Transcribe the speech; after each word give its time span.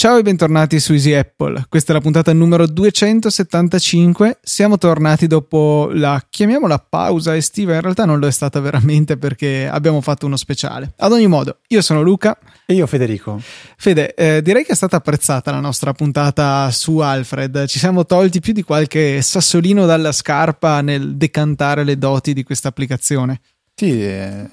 Ciao 0.00 0.16
e 0.16 0.22
bentornati 0.22 0.80
su 0.80 0.94
Easy 0.94 1.12
Apple. 1.12 1.66
Questa 1.68 1.92
è 1.92 1.94
la 1.94 2.00
puntata 2.00 2.32
numero 2.32 2.66
275. 2.66 4.38
Siamo 4.40 4.78
tornati 4.78 5.26
dopo 5.26 5.90
la 5.92 6.24
chiamiamola 6.26 6.78
pausa 6.78 7.36
estiva. 7.36 7.74
In 7.74 7.82
realtà 7.82 8.06
non 8.06 8.18
lo 8.18 8.26
è 8.26 8.30
stata 8.30 8.60
veramente 8.60 9.18
perché 9.18 9.68
abbiamo 9.70 10.00
fatto 10.00 10.24
uno 10.24 10.36
speciale. 10.38 10.94
Ad 10.96 11.12
ogni 11.12 11.26
modo, 11.26 11.58
io 11.68 11.82
sono 11.82 12.00
Luca. 12.00 12.38
E 12.64 12.72
io 12.72 12.86
Federico. 12.86 13.42
Fede, 13.76 14.14
eh, 14.14 14.40
direi 14.40 14.64
che 14.64 14.72
è 14.72 14.74
stata 14.74 14.96
apprezzata 14.96 15.50
la 15.50 15.60
nostra 15.60 15.92
puntata 15.92 16.70
su 16.70 16.96
Alfred. 16.96 17.66
Ci 17.66 17.78
siamo 17.78 18.06
tolti 18.06 18.40
più 18.40 18.54
di 18.54 18.62
qualche 18.62 19.20
sassolino 19.20 19.84
dalla 19.84 20.12
scarpa 20.12 20.80
nel 20.80 21.16
decantare 21.16 21.84
le 21.84 21.98
doti 21.98 22.32
di 22.32 22.42
questa 22.42 22.68
applicazione. 22.68 23.42
Sì, 23.74 24.02
eh, 24.02 24.48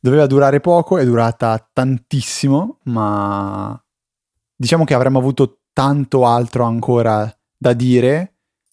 doveva 0.00 0.24
durare 0.24 0.60
poco, 0.60 0.96
è 0.96 1.04
durata 1.04 1.62
tantissimo, 1.70 2.78
ma 2.84 3.78
diciamo 4.62 4.84
che 4.84 4.94
avremmo 4.94 5.18
avuto 5.18 5.62
tanto 5.72 6.24
altro 6.24 6.62
ancora 6.62 7.28
da 7.56 7.72
dire. 7.72 8.28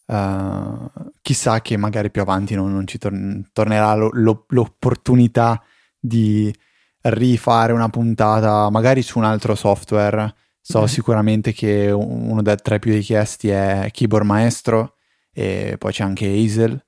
Uh, 0.06 0.90
chissà 1.22 1.62
che 1.62 1.78
magari 1.78 2.10
più 2.12 2.22
avanti 2.22 2.56
non, 2.56 2.72
non 2.72 2.86
ci 2.86 2.98
tor- 2.98 3.50
tornerà 3.52 3.94
lo- 3.96 4.10
lo- 4.14 4.46
l'opportunità 4.50 5.62
di 6.00 6.54
rifare 7.02 7.74
una 7.74 7.90
puntata 7.90 8.70
magari 8.70 9.02
su 9.02 9.18
un 9.18 9.26
altro 9.26 9.56
software. 9.56 10.34
So 10.62 10.82
mm. 10.82 10.86
sicuramente 10.86 11.54
che 11.54 11.90
uno 11.92 12.42
dei 12.44 12.56
tre 12.62 12.78
più 12.78 12.92
richiesti 12.92 13.50
è 13.50 13.90
Keyboard 13.92 14.26
Maestro 14.26 14.96
e 15.32 15.76
poi 15.80 15.92
c'è 15.92 16.04
anche 16.04 16.28
Hazel 16.28 16.80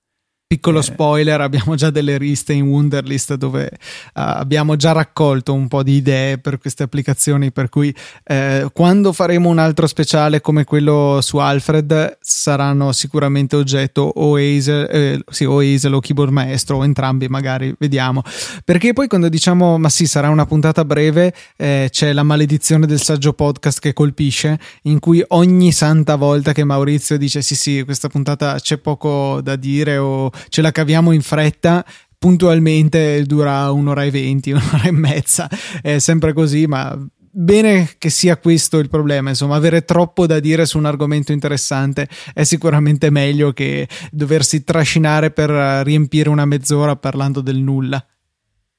Piccolo 0.52 0.80
eh. 0.80 0.84
spoiler, 0.84 1.40
abbiamo 1.40 1.76
già 1.76 1.92
delle 1.92 2.18
liste 2.18 2.52
in 2.52 2.64
Wunderlist 2.64 3.36
dove 3.36 3.70
uh, 3.72 4.10
abbiamo 4.14 4.76
già 4.76 4.92
raccolto 4.92 5.54
un 5.54 5.70
po' 5.70 5.82
di 5.82 5.94
idee 5.94 6.40
per 6.40 6.58
queste 6.58 6.84
applicazioni, 6.84 7.54
per 7.54 7.70
cui 7.70 7.96
eh, 8.26 8.68
quando 8.74 9.14
faremo 9.14 9.48
un 9.48 9.60
altro 9.60 9.88
speciale 9.88 10.42
come 10.42 10.66
quello 10.66 11.20
su 11.22 11.38
Alfred 11.38 12.18
saranno 12.20 12.92
sicuramente 12.92 13.56
oggetto 13.56 14.02
o 14.02 14.36
Hazel, 14.36 14.90
eh, 14.92 15.24
sì, 15.30 15.46
o, 15.46 15.60
Hazel 15.60 15.94
o 15.94 16.02
Keyboard 16.02 16.34
Maestro 16.34 16.80
o 16.80 16.84
entrambi 16.84 17.30
magari, 17.30 17.74
vediamo. 17.80 18.22
Perché 18.66 18.92
poi 18.92 19.08
quando 19.08 19.30
diciamo 19.30 19.78
ma 19.78 19.88
sì 19.88 20.06
sarà 20.06 20.28
una 20.28 20.46
puntata 20.46 20.84
breve 20.84 21.34
eh, 21.56 21.88
c'è 21.90 22.12
la 22.12 22.24
maledizione 22.24 22.86
del 22.86 23.00
saggio 23.00 23.32
podcast 23.32 23.80
che 23.80 23.94
colpisce, 23.94 24.60
in 24.82 25.00
cui 25.00 25.24
ogni 25.30 25.72
santa 25.72 26.18
volta 26.18 26.52
che 26.52 26.66
Maurizio 26.66 27.18
dice 27.18 27.42
sì 27.42 27.56
sì 27.56 27.84
questa 27.86 28.10
puntata 28.10 28.60
c'è 28.60 28.76
poco 28.80 29.40
da 29.42 29.56
dire 29.56 29.96
o 29.96 30.30
ce 30.50 30.62
la 30.62 30.72
caviamo 30.72 31.12
in 31.12 31.22
fretta 31.22 31.86
puntualmente 32.18 33.24
dura 33.24 33.72
un'ora 33.72 34.04
e 34.04 34.12
venti, 34.12 34.52
un'ora 34.54 34.84
e 34.84 34.92
mezza, 34.92 35.50
è 35.82 35.98
sempre 35.98 36.34
così, 36.34 36.68
ma 36.68 36.96
bene 37.32 37.90
che 37.98 38.10
sia 38.10 38.38
questo 38.38 38.78
il 38.78 38.90
problema, 38.90 39.30
insomma, 39.30 39.56
avere 39.56 39.86
troppo 39.86 40.28
da 40.28 40.40
dire 40.40 40.66
su 40.66 40.78
un 40.78 40.86
argomento 40.86 41.32
interessante 41.32 42.08
è 42.34 42.44
sicuramente 42.44 43.10
meglio 43.10 43.54
che 43.54 43.88
doversi 44.12 44.64
trascinare 44.64 45.32
per 45.32 45.50
riempire 45.84 46.30
una 46.30 46.46
mezz'ora 46.46 46.96
parlando 46.96 47.42
del 47.42 47.58
nulla. 47.58 48.06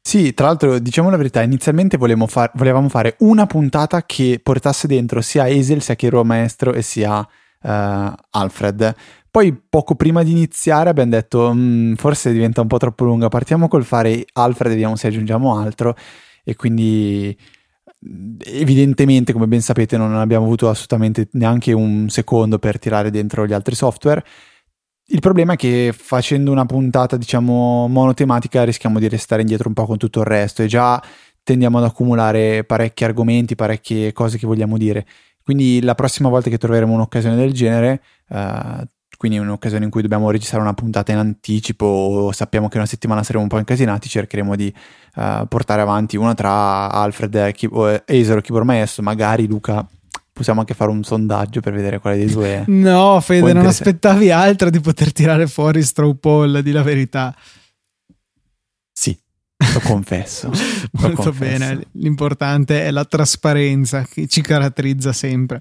Sì, 0.05 0.35
tra 0.35 0.47
l'altro, 0.47 0.79
diciamo 0.79 1.11
la 1.11 1.17
verità, 1.17 1.43
inizialmente 1.43 1.97
far, 2.27 2.51
volevamo 2.55 2.89
fare 2.89 3.17
una 3.21 3.47
puntata 3.47 4.05
che 4.05 4.41
portasse 4.43 4.87
dentro 4.87 5.21
sia 5.21 5.45
Hazel, 5.45 5.81
sia 5.81 5.95
Chiro 5.95 6.25
Maestro 6.25 6.73
e 6.73 6.83
sia 6.83 7.19
uh, 7.19 8.13
Alfred. 8.31 8.95
Poi 9.33 9.59
poco 9.67 9.95
prima 9.95 10.23
di 10.23 10.31
iniziare 10.31 10.91
abbiamo 10.91 11.11
detto 11.11 11.53
mm, 11.55 11.95
forse 11.95 12.33
diventa 12.33 12.61
un 12.61 12.67
po' 12.67 12.77
troppo 12.77 13.05
lunga, 13.05 13.29
partiamo 13.29 13.67
col 13.67 13.83
fare 13.83 14.27
Alfred 14.35 14.73
e 14.73 14.75
vediamo 14.75 14.95
se 14.95 15.07
aggiungiamo 15.07 15.59
altro 15.59 15.97
e 16.45 16.55
quindi 16.55 17.35
evidentemente 18.45 19.33
come 19.33 19.47
ben 19.47 19.63
sapete 19.63 19.97
non 19.97 20.15
abbiamo 20.17 20.45
avuto 20.45 20.69
assolutamente 20.69 21.29
neanche 21.33 21.73
un 21.73 22.11
secondo 22.11 22.59
per 22.59 22.79
tirare 22.79 23.11
dentro 23.11 23.47
gli 23.47 23.55
altri 23.55 23.75
software. 23.75 24.23
Il 25.07 25.21
problema 25.21 25.55
è 25.55 25.57
che 25.57 25.95
facendo 25.97 26.51
una 26.51 26.67
puntata 26.67 27.17
diciamo 27.17 27.89
monotematica 27.89 28.65
rischiamo 28.65 28.99
di 28.99 29.09
restare 29.09 29.41
indietro 29.41 29.69
un 29.69 29.75
po' 29.75 29.87
con 29.87 29.97
tutto 29.97 30.21
il 30.21 30.27
resto 30.27 30.63
e 30.63 30.67
già 30.67 31.03
tendiamo 31.43 31.79
ad 31.79 31.85
accumulare 31.85 32.65
parecchi 32.65 33.05
argomenti, 33.05 33.55
parecchie 33.55 34.13
cose 34.13 34.37
che 34.37 34.47
vogliamo 34.47 34.77
dire. 34.77 35.07
Quindi 35.43 35.81
la 35.83 35.95
prossima 35.95 36.29
volta 36.29 36.51
che 36.51 36.59
troveremo 36.59 36.93
un'occasione 36.93 37.35
del 37.35 37.53
genere 37.53 38.03
uh, 38.29 38.83
quindi 39.23 39.39
è 39.39 39.41
un'occasione 39.41 39.85
in 39.85 39.91
cui 39.93 40.03
dobbiamo 40.03 40.33
registrare 40.33 40.65
una 40.65 40.75
puntata 40.75 41.13
in 41.13 41.19
anticipo 41.19 41.87
o 41.87 42.33
sappiamo 42.33 42.67
che 42.67 42.77
una 42.79 42.87
settimana 42.87 43.23
saremo 43.23 43.45
un 43.45 43.49
po' 43.49 43.59
incasinati, 43.59 44.09
cercheremo 44.09 44.57
di 44.57 44.75
uh, 45.15 45.47
portare 45.47 45.81
avanti 45.81 46.17
una 46.17 46.35
tra 46.35 46.91
Alfred 46.91 47.33
e 47.33 47.55
Acer 48.05 48.39
o 48.39 48.41
Keyboard 48.41 48.67
Maestro, 48.67 49.05
magari 49.05 49.47
Luca 49.47 49.87
possiamo 50.33 50.59
anche 50.59 50.75
fare 50.75 50.91
un 50.91 51.05
sondaggio 51.05 51.61
per 51.61 51.73
vedere 51.73 52.01
quale 52.01 52.17
dei 52.17 52.27
due 52.27 52.65
No, 52.67 53.21
Fede, 53.21 53.53
non 53.53 53.65
aspettavi 53.65 54.33
altro 54.33 54.71
di 54.71 54.81
poter 54.81 55.13
tirare 55.13 55.47
fuori 55.47 55.85
Straw 55.85 56.19
Poll, 56.19 56.59
di 56.59 56.73
la 56.73 56.83
verità. 56.83 57.33
Sì, 58.91 59.17
lo 59.73 59.81
confesso. 59.85 60.51
Molto 60.99 61.23
confesso. 61.23 61.39
bene, 61.39 61.87
l'importante 61.93 62.85
è 62.85 62.91
la 62.91 63.05
trasparenza 63.05 64.03
che 64.03 64.27
ci 64.27 64.41
caratterizza 64.41 65.13
sempre. 65.13 65.61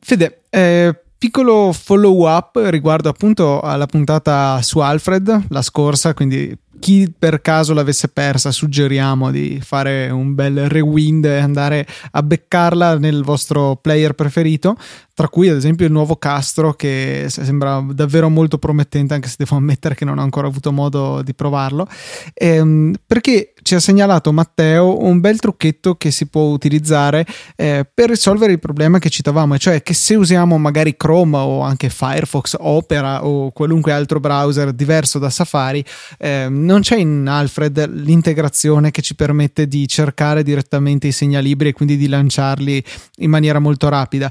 Fede, 0.00 0.42
eh, 0.50 1.02
piccolo 1.18 1.72
follow 1.72 2.28
up 2.28 2.60
riguardo 2.66 3.08
appunto 3.08 3.60
alla 3.60 3.86
puntata 3.86 4.60
su 4.62 4.78
Alfred, 4.80 5.46
la 5.48 5.62
scorsa, 5.62 6.14
quindi 6.14 6.56
chi 6.78 7.12
per 7.16 7.40
caso 7.40 7.74
l'avesse 7.74 8.08
persa, 8.08 8.50
suggeriamo 8.50 9.30
di 9.30 9.60
fare 9.62 10.10
un 10.10 10.34
bel 10.34 10.68
rewind 10.68 11.24
e 11.24 11.38
andare 11.38 11.86
a 12.12 12.22
beccarla 12.22 12.98
nel 12.98 13.22
vostro 13.22 13.76
player 13.76 14.14
preferito. 14.14 14.76
Tra 15.16 15.28
cui 15.28 15.48
ad 15.48 15.56
esempio 15.56 15.86
il 15.86 15.92
nuovo 15.92 16.16
Castro 16.16 16.74
che 16.74 17.24
sembra 17.28 17.82
davvero 17.90 18.28
molto 18.28 18.58
promettente 18.58 19.14
anche 19.14 19.28
se 19.28 19.36
devo 19.38 19.56
ammettere 19.56 19.94
che 19.94 20.04
non 20.04 20.18
ho 20.18 20.22
ancora 20.22 20.46
avuto 20.46 20.72
modo 20.72 21.22
di 21.22 21.32
provarlo. 21.32 21.88
Ehm, 22.34 22.94
perché 23.06 23.54
ci 23.62 23.74
ha 23.74 23.80
segnalato 23.80 24.30
Matteo 24.30 25.02
un 25.02 25.18
bel 25.18 25.40
trucchetto 25.40 25.94
che 25.94 26.10
si 26.10 26.26
può 26.26 26.42
utilizzare 26.42 27.26
eh, 27.56 27.86
per 27.92 28.10
risolvere 28.10 28.52
il 28.52 28.58
problema 28.60 28.98
che 28.98 29.08
citavamo 29.08 29.56
cioè 29.56 29.82
che 29.82 29.94
se 29.94 30.14
usiamo 30.14 30.58
magari 30.58 30.96
Chrome 30.96 31.36
o 31.38 31.62
anche 31.62 31.88
Firefox, 31.88 32.54
Opera 32.58 33.24
o 33.24 33.50
qualunque 33.52 33.92
altro 33.92 34.20
browser 34.20 34.72
diverso 34.72 35.18
da 35.18 35.30
Safari 35.30 35.84
eh, 36.18 36.48
non 36.66 36.80
c'è 36.80 36.96
in 36.96 37.26
Alfred 37.26 37.90
l'integrazione 37.94 38.90
che 38.90 39.00
ci 39.00 39.14
permette 39.14 39.66
di 39.66 39.88
cercare 39.88 40.42
direttamente 40.42 41.06
i 41.06 41.12
segnalibri 41.12 41.68
e 41.68 41.72
quindi 41.72 41.96
di 41.96 42.08
lanciarli 42.08 42.84
in 43.18 43.30
maniera 43.30 43.58
molto 43.58 43.88
rapida 43.88 44.30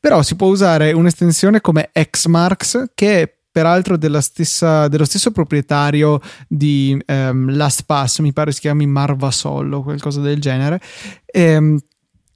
però 0.00 0.22
si 0.22 0.34
può 0.34 0.48
usare 0.48 0.92
un'estensione 0.92 1.60
come 1.60 1.90
Xmarks 1.92 2.92
che 2.94 3.22
è 3.22 3.34
peraltro 3.52 3.98
stessa, 4.20 4.88
dello 4.88 5.04
stesso 5.04 5.32
proprietario 5.32 6.20
di 6.48 6.96
um, 7.06 7.54
LastPass, 7.54 8.20
mi 8.20 8.32
pare 8.32 8.52
si 8.52 8.60
chiami 8.60 8.86
Marvasol 8.86 9.72
o 9.72 9.82
qualcosa 9.82 10.20
del 10.20 10.40
genere. 10.40 10.80
Ehm, 11.26 11.78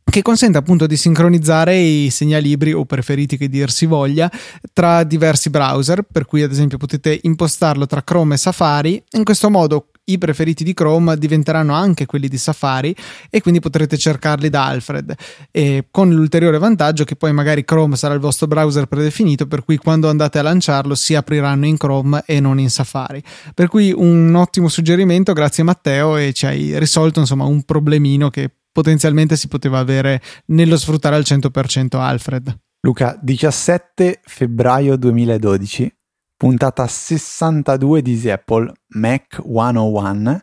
che 0.04 0.22
consente 0.22 0.58
appunto 0.58 0.86
di 0.86 0.96
sincronizzare 0.96 1.76
i 1.76 2.08
segnalibri 2.10 2.72
o 2.72 2.84
preferiti 2.84 3.36
che 3.36 3.48
dir 3.48 3.70
si 3.70 3.86
voglia 3.86 4.30
tra 4.72 5.02
diversi 5.02 5.50
browser, 5.50 6.02
per 6.02 6.24
cui 6.24 6.42
ad 6.42 6.52
esempio 6.52 6.78
potete 6.78 7.18
impostarlo 7.22 7.86
tra 7.86 8.04
Chrome 8.04 8.34
e 8.34 8.38
Safari. 8.38 9.02
In 9.12 9.24
questo 9.24 9.50
modo 9.50 9.88
i 10.04 10.18
preferiti 10.18 10.64
di 10.64 10.74
Chrome 10.74 11.16
diventeranno 11.16 11.72
anche 11.72 12.06
quelli 12.06 12.28
di 12.28 12.36
Safari 12.36 12.94
e 13.30 13.40
quindi 13.40 13.60
potrete 13.60 13.96
cercarli 13.96 14.50
da 14.50 14.66
Alfred 14.66 15.14
e 15.50 15.86
con 15.90 16.10
l'ulteriore 16.10 16.58
vantaggio 16.58 17.04
che 17.04 17.16
poi 17.16 17.32
magari 17.32 17.64
Chrome 17.64 17.96
sarà 17.96 18.14
il 18.14 18.20
vostro 18.20 18.46
browser 18.46 18.86
predefinito 18.86 19.46
per 19.46 19.64
cui 19.64 19.78
quando 19.78 20.08
andate 20.08 20.38
a 20.38 20.42
lanciarlo 20.42 20.94
si 20.94 21.14
apriranno 21.14 21.64
in 21.66 21.76
Chrome 21.76 22.22
e 22.26 22.38
non 22.38 22.60
in 22.60 22.68
Safari 22.70 23.22
per 23.54 23.68
cui 23.68 23.92
un 23.96 24.34
ottimo 24.34 24.68
suggerimento 24.68 25.32
grazie 25.32 25.64
Matteo 25.64 26.16
e 26.16 26.32
ci 26.34 26.44
hai 26.46 26.78
risolto 26.78 27.20
insomma 27.20 27.44
un 27.44 27.62
problemino 27.62 28.28
che 28.28 28.50
potenzialmente 28.74 29.36
si 29.36 29.48
poteva 29.48 29.78
avere 29.78 30.20
nello 30.48 30.76
sfruttare 30.76 31.16
al 31.16 31.22
100% 31.24 31.96
Alfred 31.96 32.58
Luca 32.80 33.18
17 33.18 34.20
febbraio 34.22 34.96
2012 34.96 35.90
puntata 36.36 36.86
62 36.86 38.02
di 38.02 38.12
Easy 38.12 38.28
Apple, 38.28 38.70
Mac 38.88 39.40
101, 39.42 40.40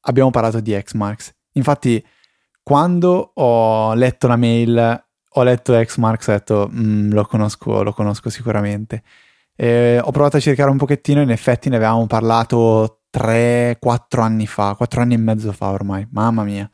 abbiamo 0.00 0.30
parlato 0.30 0.58
di 0.58 0.72
Xmarks. 0.72 1.32
Infatti, 1.52 2.04
quando 2.62 3.30
ho 3.34 3.94
letto 3.94 4.26
la 4.26 4.34
mail, 4.34 5.04
ho 5.28 5.42
letto 5.44 5.72
Xmarks 5.72 6.26
ho 6.26 6.32
detto, 6.32 6.70
mm, 6.72 7.12
lo, 7.12 7.24
conosco, 7.26 7.84
lo 7.84 7.92
conosco 7.92 8.28
sicuramente. 8.28 9.04
E 9.54 10.00
ho 10.02 10.10
provato 10.10 10.36
a 10.36 10.40
cercare 10.40 10.70
un 10.70 10.78
pochettino, 10.78 11.20
in 11.20 11.30
effetti 11.30 11.68
ne 11.68 11.76
avevamo 11.76 12.06
parlato 12.08 13.02
3-4 13.16 14.20
anni 14.20 14.48
fa, 14.48 14.74
4 14.74 15.00
anni 15.00 15.14
e 15.14 15.18
mezzo 15.18 15.52
fa 15.52 15.70
ormai, 15.70 16.06
mamma 16.10 16.42
mia. 16.42 16.68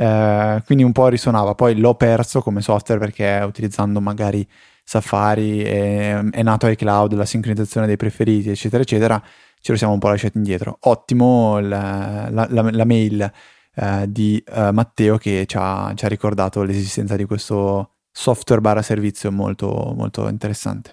Eh, 0.00 0.62
quindi 0.64 0.82
un 0.82 0.92
po' 0.92 1.08
risuonava, 1.08 1.54
poi 1.54 1.76
l'ho 1.76 1.94
perso 1.94 2.40
come 2.40 2.62
software 2.62 2.98
perché 2.98 3.42
utilizzando 3.44 4.00
magari 4.00 4.48
Safari, 4.82 5.62
è, 5.62 6.18
è 6.30 6.42
nato 6.42 6.66
iCloud, 6.68 7.12
la 7.12 7.26
sincronizzazione 7.26 7.86
dei 7.86 7.96
preferiti, 7.96 8.48
eccetera, 8.48 8.82
eccetera, 8.82 9.22
ce 9.60 9.72
lo 9.72 9.76
siamo 9.76 9.92
un 9.92 9.98
po' 9.98 10.08
lasciati 10.08 10.38
indietro. 10.38 10.78
Ottimo 10.84 11.58
la, 11.60 12.28
la, 12.30 12.46
la, 12.48 12.70
la 12.70 12.84
mail 12.86 13.30
eh, 13.74 14.06
di 14.08 14.42
eh, 14.46 14.72
Matteo 14.72 15.18
che 15.18 15.44
ci 15.46 15.56
ha, 15.60 15.92
ci 15.94 16.06
ha, 16.06 16.08
ricordato 16.08 16.62
l'esistenza 16.62 17.14
di 17.14 17.26
questo 17.26 17.96
software 18.10 18.62
barra 18.62 18.80
servizio 18.80 19.30
molto, 19.30 19.92
molto 19.94 20.28
interessante. 20.28 20.92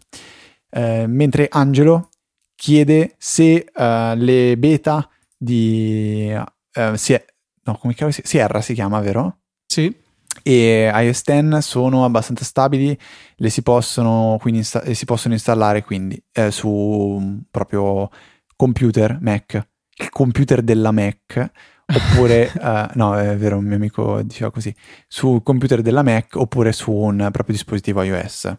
Eh, 0.70 1.08
mentre 1.08 1.48
Angelo 1.50 2.10
chiede 2.56 3.16
se 3.18 3.68
uh, 3.74 4.16
le 4.16 4.58
beta 4.58 5.08
di 5.38 6.36
uh, 6.36 6.96
sie- 6.96 7.26
no, 7.68 7.78
come 7.78 7.96
si 8.12 8.22
Sierra 8.24 8.62
si 8.62 8.74
chiama, 8.74 9.00
vero? 9.00 9.40
Sì. 9.66 9.94
E 10.44 10.92
iOS 10.94 11.24
10 11.24 11.62
sono 11.62 12.06
abbastanza 12.06 12.44
stabili, 12.44 12.98
le 13.36 13.50
si 13.50 13.62
possono, 13.62 14.38
quindi 14.40 14.60
insta- 14.60 14.94
si 14.94 15.06
possono 15.06 15.34
installare 15.34 15.84
quindi 15.84 16.22
eh, 16.32 16.52
su 16.52 17.44
proprio 17.50 18.10
computer 18.56 19.18
Mac, 19.22 19.68
il 19.96 20.10
computer 20.10 20.62
della 20.62 20.92
Mac 20.92 21.52
oppure, 21.88 22.52
uh, 22.56 22.86
no 22.96 23.18
è 23.18 23.36
vero 23.38 23.58
un 23.58 23.66
mio 23.66 23.76
amico 23.76 24.22
diceva 24.22 24.52
così, 24.52 24.74
sul 25.08 25.42
computer 25.44 25.82
della 25.82 26.04
Mac 26.04 26.36
oppure 26.36 26.72
su 26.72 26.92
un 26.92 27.18
proprio 27.32 27.56
dispositivo 27.56 28.02
iOS. 28.02 28.58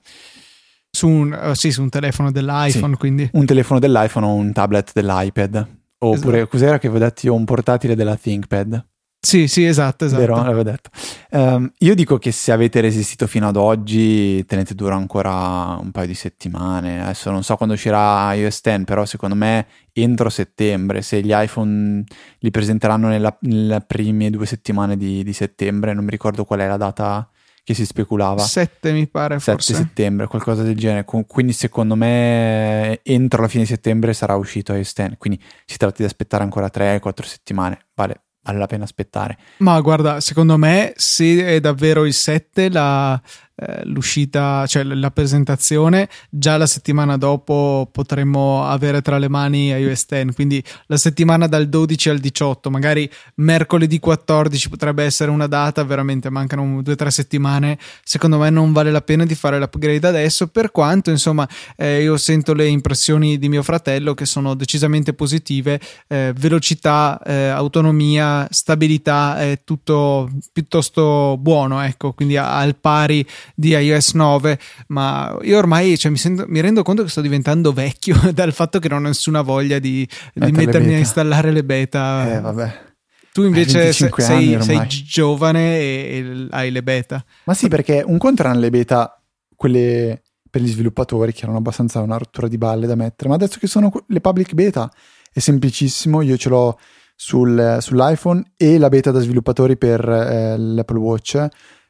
Su 0.91 1.09
un, 1.09 1.39
uh, 1.51 1.55
sì, 1.55 1.71
su 1.71 1.83
un 1.83 1.91
telefono 1.91 2.33
dell'iPhone, 2.33 2.95
sì, 2.95 2.99
quindi. 2.99 3.29
Un 3.33 3.45
telefono 3.45 3.79
dell'iPhone 3.79 4.27
o 4.27 4.33
un 4.33 4.53
tablet 4.53 4.93
dell'iPad. 4.93 5.77
Oppure, 5.99 6.37
esatto. 6.39 6.51
cos'era 6.51 6.79
che 6.79 6.87
avevo 6.87 7.05
detto 7.05 7.27
io? 7.27 7.35
Un 7.35 7.45
portatile 7.45 7.95
della 7.95 8.17
ThinkPad. 8.17 8.88
Sì, 9.21 9.49
sì, 9.49 9.65
esatto, 9.65 10.05
esatto. 10.05 10.21
Vero, 10.21 10.37
l'avevo 10.37 10.63
detto. 10.63 10.91
Um, 11.31 11.71
io 11.79 11.95
dico 11.97 12.19
che 12.19 12.31
se 12.31 12.53
avete 12.53 12.81
resistito 12.81 13.27
fino 13.27 13.49
ad 13.49 13.57
oggi, 13.57 14.45
tenete 14.47 14.75
duro 14.75 14.95
ancora 14.95 15.77
un 15.81 15.91
paio 15.91 16.07
di 16.07 16.15
settimane. 16.15 17.03
Adesso 17.03 17.31
non 17.33 17.43
so 17.43 17.57
quando 17.57 17.75
uscirà 17.75 18.33
iOS 18.35 18.61
10, 18.63 18.85
però 18.85 19.05
secondo 19.05 19.35
me 19.35 19.67
entro 19.93 20.29
settembre, 20.31 21.03
se 21.03 21.21
gli 21.21 21.33
iPhone 21.33 22.05
li 22.39 22.51
presenteranno 22.51 23.09
nelle 23.09 23.85
prime 23.85 24.31
due 24.31 24.47
settimane 24.47 24.97
di, 24.97 25.25
di 25.25 25.33
settembre, 25.33 25.95
non 25.95 26.05
mi 26.05 26.11
ricordo 26.11 26.45
qual 26.45 26.61
è 26.61 26.69
la 26.69 26.77
data 26.77 27.29
che 27.65 27.75
si 27.75 27.85
speculava. 27.85 28.41
7 28.41 28.93
mi 28.93 29.09
pare 29.09 29.41
7 29.41 29.51
forse. 29.51 29.75
settembre, 29.75 30.29
qualcosa 30.29 30.63
del 30.63 30.77
genere. 30.77 31.05
Quindi 31.05 31.53
secondo 31.53 31.97
me 31.97 33.01
entro 33.03 33.43
la 33.43 33.49
fine 33.49 33.65
di 33.65 33.69
settembre 33.69 34.15
sarà 34.15 34.37
uscito 34.37 34.73
iOS 34.73 34.95
10, 34.95 35.17
quindi 35.19 35.43
si 35.67 35.77
tratta 35.77 35.97
di 35.99 36.05
aspettare 36.05 36.45
ancora 36.45 36.71
3-4 36.73 37.25
settimane. 37.25 37.79
Vale, 37.95 38.23
vale 38.49 38.59
la 38.59 38.67
pena 38.67 38.85
aspettare. 38.85 39.37
Ma 39.59 39.81
guarda, 39.81 40.21
secondo 40.21 40.57
me 40.57 40.93
se 40.97 41.45
è 41.45 41.61
davvero 41.61 42.05
il 42.05 42.15
7 42.15 42.71
la, 42.71 43.21
eh, 43.61 43.85
l'uscita, 43.87 44.65
cioè 44.69 44.85
la 44.85 45.11
presentazione, 45.11 46.09
già 46.31 46.57
la 46.57 46.67
settimana 46.67 47.17
dopo 47.17 47.89
potremmo 47.91 48.65
avere 48.65 49.03
tra 49.03 49.19
le 49.19 49.29
mani 49.29 49.71
iOS 49.71 50.07
10, 50.07 50.33
quindi 50.33 50.63
la 50.87 50.97
settimana 50.97 51.49
dal 51.49 51.69
12 51.69 52.09
al 52.09 52.19
18, 52.19 52.71
magari 52.71 53.11
mercoledì 53.37 53.99
14 53.99 54.69
potrebbe 54.69 55.03
essere 55.03 55.33
una 55.33 55.49
data, 55.49 55.83
veramente 55.83 56.31
mancano 56.31 56.83
due 56.83 56.93
o 56.93 56.97
tre 56.97 57.11
settimane, 57.11 57.79
secondo 58.05 58.39
me 58.39 58.49
non 58.51 58.73
vale 58.73 58.93
la 58.93 59.01
pena 59.01 59.25
di 59.25 59.35
fare 59.35 59.59
l'upgrade 59.59 60.07
adesso, 60.07 60.47
per 60.47 60.71
quanto 60.71 61.11
insomma 61.11 61.49
eh, 61.77 62.03
io 62.03 62.17
sento 62.17 62.55
le 62.55 62.67
impressioni 62.67 63.39
di 63.39 63.49
mio 63.49 63.65
fratello 63.65 64.15
che 64.15 64.25
sono 64.25 64.55
decisamente 64.55 65.15
positive, 65.15 65.81
eh, 66.07 66.33
velocità, 66.37 67.21
eh, 67.25 67.49
autonomia, 67.49 68.47
stabilità, 68.51 69.39
è 69.41 69.63
tutto 69.65 70.31
piuttosto 70.53 71.37
buono, 71.41 71.81
ecco, 71.81 72.13
quindi 72.13 72.37
al 72.37 72.77
pari 72.77 73.27
di 73.55 73.71
iOS 73.71 74.15
9, 74.15 74.59
ma 74.89 75.37
io 75.43 75.59
ormai 75.59 75.97
cioè, 75.99 76.11
mi, 76.11 76.17
sento, 76.17 76.45
mi, 76.49 76.61
rendo 76.61 76.83
conto 76.83 77.03
che 77.03 77.09
sto 77.09 77.21
diventando 77.21 77.73
vecchio 77.73 78.17
dal 78.33 78.53
fatto 78.53 78.79
che 78.79 78.89
non 78.89 79.05
ho 79.05 79.09
nessuna 79.09 79.43
voglia 79.43 79.79
di, 79.79 80.09
di 80.33 80.53
mettermi 80.53 80.95
a 80.95 80.99
installare 80.99 81.51
le 81.51 81.65
beta. 81.65 82.35
Eh, 82.35 82.41
vabbè. 82.41 82.87
Tu 83.33 83.45
invece 83.45 83.93
sei, 83.93 84.11
sei, 84.17 84.63
sei, 84.63 84.87
giovane 84.87 85.79
e, 85.79 85.85
e, 85.85 86.47
hai 86.51 86.71
le 86.71 86.83
beta. 86.83 87.25
Ma 87.45 87.55
sì, 87.55 87.69
perché 87.69 88.03
un 88.05 88.19
conto 88.19 88.43
erano 88.43 88.59
le 88.59 88.71
beta, 88.71 89.23
quelle 89.55 90.23
per 90.51 90.63
gli 90.63 90.69
sviluppatori, 90.69 91.33
che 91.33 91.43
erano 91.43 91.59
abbastanza 91.59 92.01
una 92.01 92.17
rottura 92.17 92.49
di 92.49 92.59
balle 92.59 92.87
da 92.87 92.95
mettere, 92.95 93.29
ma 93.29 93.37
adesso 93.37 93.59
che 93.59 93.67
sono 93.67 93.93
le 94.07 94.21
public 94.21 94.55
beta 94.55 94.91
è 95.33 95.39
semplicissimo, 95.39 96.23
io 96.23 96.37
ce 96.37 96.49
l'ho 96.49 96.79
sul, 97.15 97.79
sull'iPhone 97.81 98.53
e 98.57 98.79
la 98.79 98.89
beta 98.89 99.11
da 99.11 99.21
sviluppatori 99.21 99.77
per 99.77 100.09
eh, 100.09 100.57
l'Apple 100.57 100.99
Watch 100.99 101.47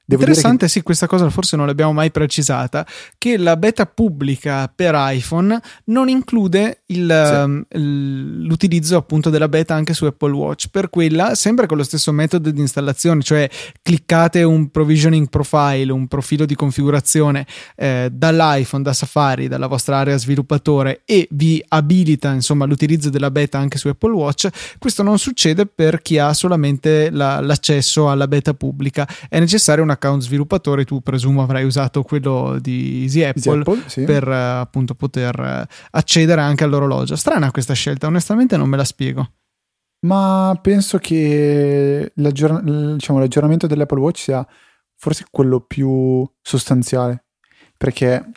Devo 0.08 0.22
Interessante, 0.22 0.64
che... 0.64 0.70
sì, 0.70 0.80
questa 0.80 1.06
cosa 1.06 1.28
forse 1.28 1.54
non 1.54 1.66
l'abbiamo 1.66 1.92
mai 1.92 2.10
precisata, 2.10 2.86
che 3.18 3.36
la 3.36 3.58
beta 3.58 3.84
pubblica 3.84 4.72
per 4.74 4.94
iPhone 4.96 5.60
non 5.84 6.08
include 6.08 6.84
il, 6.86 7.24
sì. 7.26 7.34
um, 7.34 8.42
l'utilizzo 8.46 8.96
appunto 8.96 9.28
della 9.28 9.48
beta 9.48 9.74
anche 9.74 9.92
su 9.92 10.06
Apple 10.06 10.32
Watch. 10.32 10.68
Per 10.70 10.88
quella, 10.88 11.34
sempre 11.34 11.66
con 11.66 11.76
lo 11.76 11.82
stesso 11.82 12.10
metodo 12.12 12.50
di 12.50 12.58
installazione, 12.58 13.20
cioè 13.20 13.50
cliccate 13.82 14.42
un 14.44 14.70
provisioning 14.70 15.28
profile, 15.28 15.92
un 15.92 16.08
profilo 16.08 16.46
di 16.46 16.54
configurazione 16.54 17.46
eh, 17.76 18.08
dall'iPhone, 18.10 18.82
da 18.82 18.94
Safari, 18.94 19.46
dalla 19.46 19.66
vostra 19.66 19.98
area 19.98 20.16
sviluppatore 20.16 21.02
e 21.04 21.28
vi 21.32 21.62
abilita 21.68 22.32
insomma 22.32 22.64
l'utilizzo 22.64 23.10
della 23.10 23.30
beta 23.30 23.58
anche 23.58 23.76
su 23.76 23.88
Apple 23.88 24.12
Watch. 24.12 24.48
Questo 24.78 25.02
non 25.02 25.18
succede 25.18 25.66
per 25.66 26.00
chi 26.00 26.16
ha 26.16 26.32
solamente 26.32 27.10
la, 27.10 27.40
l'accesso 27.42 28.08
alla 28.08 28.26
beta 28.26 28.54
pubblica. 28.54 29.06
È 29.28 29.38
necessario 29.38 29.82
una 29.82 29.96
account 29.98 30.22
sviluppatore, 30.22 30.84
tu 30.84 31.00
presumo 31.00 31.42
avrai 31.42 31.64
usato 31.64 32.02
quello 32.02 32.58
di 32.60 33.02
Easy 33.02 33.22
Apple, 33.22 33.40
Easy 33.40 33.60
Apple 33.60 33.82
sì. 33.86 34.04
per 34.04 34.26
uh, 34.26 34.60
appunto 34.60 34.94
poter 34.94 35.38
uh, 35.38 35.74
accedere 35.90 36.40
anche 36.40 36.64
all'orologio. 36.64 37.16
Strana 37.16 37.50
questa 37.50 37.74
scelta, 37.74 38.06
onestamente 38.06 38.56
non 38.56 38.68
me 38.68 38.76
la 38.76 38.84
spiego. 38.84 39.32
Ma 40.00 40.56
penso 40.62 40.98
che 40.98 42.12
l'aggiorn- 42.14 42.94
diciamo, 42.94 43.18
l'aggiornamento 43.18 43.66
dell'Apple 43.66 44.00
Watch 44.00 44.18
sia 44.18 44.46
forse 44.96 45.26
quello 45.30 45.60
più 45.60 46.28
sostanziale, 46.40 47.24
perché 47.76 48.30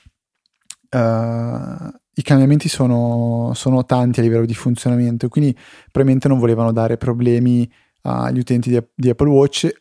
uh, 0.90 1.90
i 2.14 2.22
cambiamenti 2.24 2.68
sono, 2.68 3.52
sono, 3.54 3.86
tanti 3.86 4.20
a 4.20 4.24
livello 4.24 4.46
di 4.46 4.54
funzionamento, 4.54 5.28
quindi 5.28 5.56
probabilmente 5.92 6.28
non 6.28 6.40
volevano 6.40 6.72
dare 6.72 6.98
problemi 6.98 7.70
agli 8.04 8.40
utenti 8.40 8.70
di, 8.70 8.82
di 8.96 9.10
Apple 9.10 9.30
Watch 9.30 9.81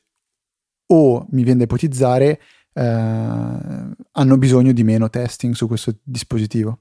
o 0.93 1.27
mi 1.31 1.43
viene 1.43 1.59
da 1.59 1.65
ipotizzare 1.65 2.41
eh, 2.73 2.83
hanno 2.83 4.39
bisogno 4.39 4.73
di 4.73 4.85
meno 4.85 5.11
testing 5.11 5.55
su 5.55 5.67
questo 5.67 5.97
dispositivo. 6.03 6.79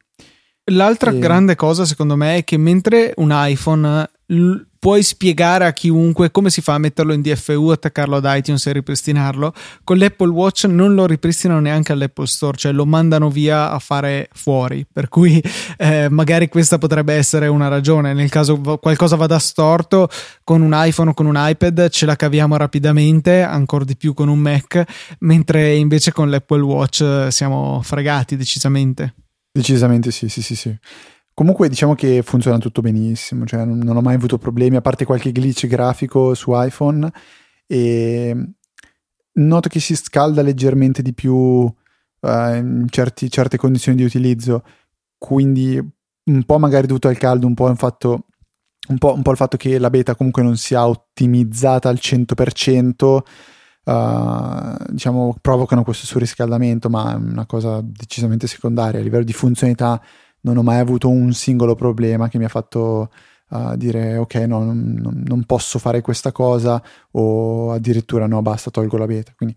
L'altra 0.72 1.12
e... 1.12 1.20
grande 1.20 1.56
cosa 1.56 1.86
secondo 1.86 2.16
me 2.16 2.38
è 2.38 2.44
che 2.44 2.58
mentre 2.58 3.14
un 3.18 3.32
iPhone 3.34 4.10
l- 4.28 4.56
puoi 4.80 5.04
spiegare 5.04 5.66
a 5.66 5.74
chiunque 5.74 6.31
come 6.31 6.50
si 6.50 6.62
fa 6.62 6.76
a 6.76 6.78
metterlo 6.78 7.12
in 7.12 7.22
DFU, 7.22 7.68
attaccarlo 7.68 8.16
ad 8.16 8.26
iTunes 8.28 8.66
e 8.66 8.72
ripristinarlo. 8.72 9.54
Con 9.84 9.98
l'Apple 9.98 10.30
Watch 10.30 10.64
non 10.64 10.94
lo 10.94 11.06
ripristinano 11.06 11.60
neanche 11.60 11.92
all'Apple 11.92 12.25
Store, 12.25 12.58
cioè 12.58 12.72
lo 12.72 12.86
mandano 12.86 13.30
via 13.30 13.72
a 13.72 13.80
fare 13.80 14.30
fuori. 14.32 14.88
Per 14.92 15.10
cui 15.10 15.44
eh, 15.77 16.08
magari 16.10 16.48
questa 16.48 16.77
potrebbe 16.77 17.13
essere 17.13 17.48
una 17.48 17.68
ragione. 17.68 18.13
Nel 18.13 18.30
caso 18.30 18.58
qualcosa 18.80 19.18
vada 19.18 19.38
storto 19.38 20.10
con 20.46 20.62
un 20.62 20.72
iPhone 20.74 21.10
o 21.10 21.13
con 21.13 21.25
un 21.25 21.36
iPad, 21.38 21.89
ce 21.89 22.06
la 22.06 22.15
caviamo 22.15 22.56
rapidamente, 22.56 23.42
ancora 23.42 23.84
di 23.84 23.98
più 23.98 24.13
con 24.13 24.30
un 24.30 24.39
Mac, 24.39 24.84
mentre 25.20 25.75
invece 25.75 26.13
con 26.13 26.30
l'Apple 26.30 26.62
Watch 26.62 27.01
eh, 27.01 27.27
siamo 27.32 27.82
fregati 27.84 28.38
decisamente. 28.38 29.13
Decisamente 29.51 30.12
sì, 30.12 30.30
sì, 30.30 30.42
sì, 30.42 30.56
sì. 30.56 30.77
Comunque 31.39 31.69
diciamo 31.69 31.96
che 31.96 32.22
funziona 32.22 32.58
tutto 32.58 32.81
benissimo, 32.81 33.46
cioè 33.46 33.63
non, 33.63 33.96
ho 33.96 34.01
mai 34.01 34.15
avuto 34.15 34.38
problemi, 34.38 34.75
a 34.75 34.81
parte 34.81 35.05
qualche 35.05 35.31
glitch 35.31 35.67
grafico 35.67 36.34
su 36.34 36.51
iPhone 36.53 37.10
e 37.65 38.36
noto 39.31 39.69
che 39.69 39.79
si 39.79 39.96
scalda 39.96 40.41
leggermente 40.41 41.01
di 41.01 41.13
più 41.13 41.34
uh, 41.34 41.74
in 42.19 42.88
certi, 42.89 43.31
certe 43.31 43.55
condizioni 43.55 43.98
di 43.98 44.03
utilizzo, 44.03 44.65
quindi 45.17 45.77
un 45.77 46.43
po' 46.43 46.60
magari 46.60 46.88
dovuto 46.88 47.08
al 47.08 47.17
caldo, 47.17 47.48
un 47.48 47.53
po' 47.53 47.69
il 47.69 47.77
fatto, 47.77 48.25
un 48.89 48.98
po', 48.98 49.13
un 49.13 49.22
po 49.22 49.34
fatto 49.36 49.55
che 49.55 49.79
la 49.79 49.89
beta 49.89 50.15
comunque 50.15 50.43
non 50.43 50.58
sia 50.58 50.86
ottimizzata 50.86 51.88
al 51.88 52.00
100%. 52.01 53.17
Uh, 53.86 54.75
diciamo 54.89 55.38
provocano 55.39 55.84
questo 55.84 56.05
surriscaldamento 56.05 56.89
ma 56.89 57.13
è 57.13 57.15
una 57.15 57.46
cosa 57.48 57.79
decisamente 57.81 58.46
secondaria 58.46 59.00
a 59.00 59.03
livello 59.03 59.24
di 59.24 59.34
funzionalità 59.34 60.00
non 60.41 60.58
ho 60.58 60.63
mai 60.63 60.79
avuto 60.79 61.10
un 61.10 61.34
singolo 61.34 61.75
problema 61.75 62.29
che 62.29 62.38
mi 62.38 62.46
ha 62.46 62.50
fatto 62.50 63.12
uh, 63.50 63.75
dire 63.75 64.17
ok 64.17 64.36
no 64.36 64.63
non, 64.63 65.24
non, 65.25 65.43
posso 65.43 65.79
fare 65.79 66.01
questa 66.01 66.31
cosa 66.31 66.81
o 67.12 67.72
addirittura 67.72 68.27
no 68.27 68.41
basta 68.41 68.72
tolgo 68.72 68.98
la 68.98 69.05
beta 69.05 69.34
quindi 69.36 69.55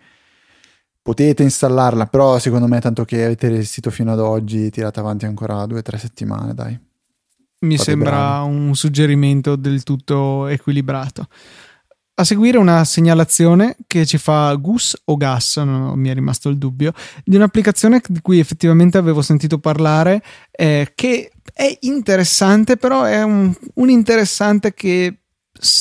potete 1.03 1.43
installarla 1.43 2.07
però 2.07 2.39
secondo 2.39 2.69
me 2.69 2.81
tanto 2.81 3.05
che 3.05 3.25
avete 3.25 3.49
resistito 3.49 3.91
fino 3.91 4.13
ad 4.13 4.21
oggi 4.21 4.71
tirate 4.71 5.01
avanti 5.01 5.27
ancora 5.27 5.67
due 5.67 5.79
o 5.79 5.83
tre 5.83 5.99
settimane 5.99 6.55
dai. 6.55 6.79
Mi 7.61 7.77
Fate 7.77 7.91
sembra 7.91 8.11
bravo. 8.11 8.47
un 8.47 8.75
suggerimento 8.75 9.57
del 9.57 9.83
tutto 9.83 10.47
equilibrato 10.49 11.29
a 12.15 12.25
seguire 12.25 12.59
una 12.59 12.85
segnalazione 12.85 13.77
che 13.87 14.05
ci 14.05 14.19
fa 14.19 14.55
Gus 14.55 15.01
o 15.05 15.17
Gas, 15.17 15.57
non 15.57 15.99
mi 15.99 16.09
è 16.11 16.15
rimasto 16.15 16.49
il 16.49 16.59
dubbio, 16.59 16.93
di 17.25 17.37
un'applicazione 17.37 18.03
di 18.07 18.21
cui 18.21 18.39
effettivamente 18.39 18.99
avevo 18.99 19.23
sentito 19.23 19.59
parlare, 19.59 20.23
eh, 20.51 20.93
che 20.95 21.31
è 21.55 21.77
interessante, 21.81 22.77
però 22.77 23.05
è 23.05 23.23
un, 23.23 23.55
un 23.75 23.91
interessante 23.91 24.75
che 24.75 25.23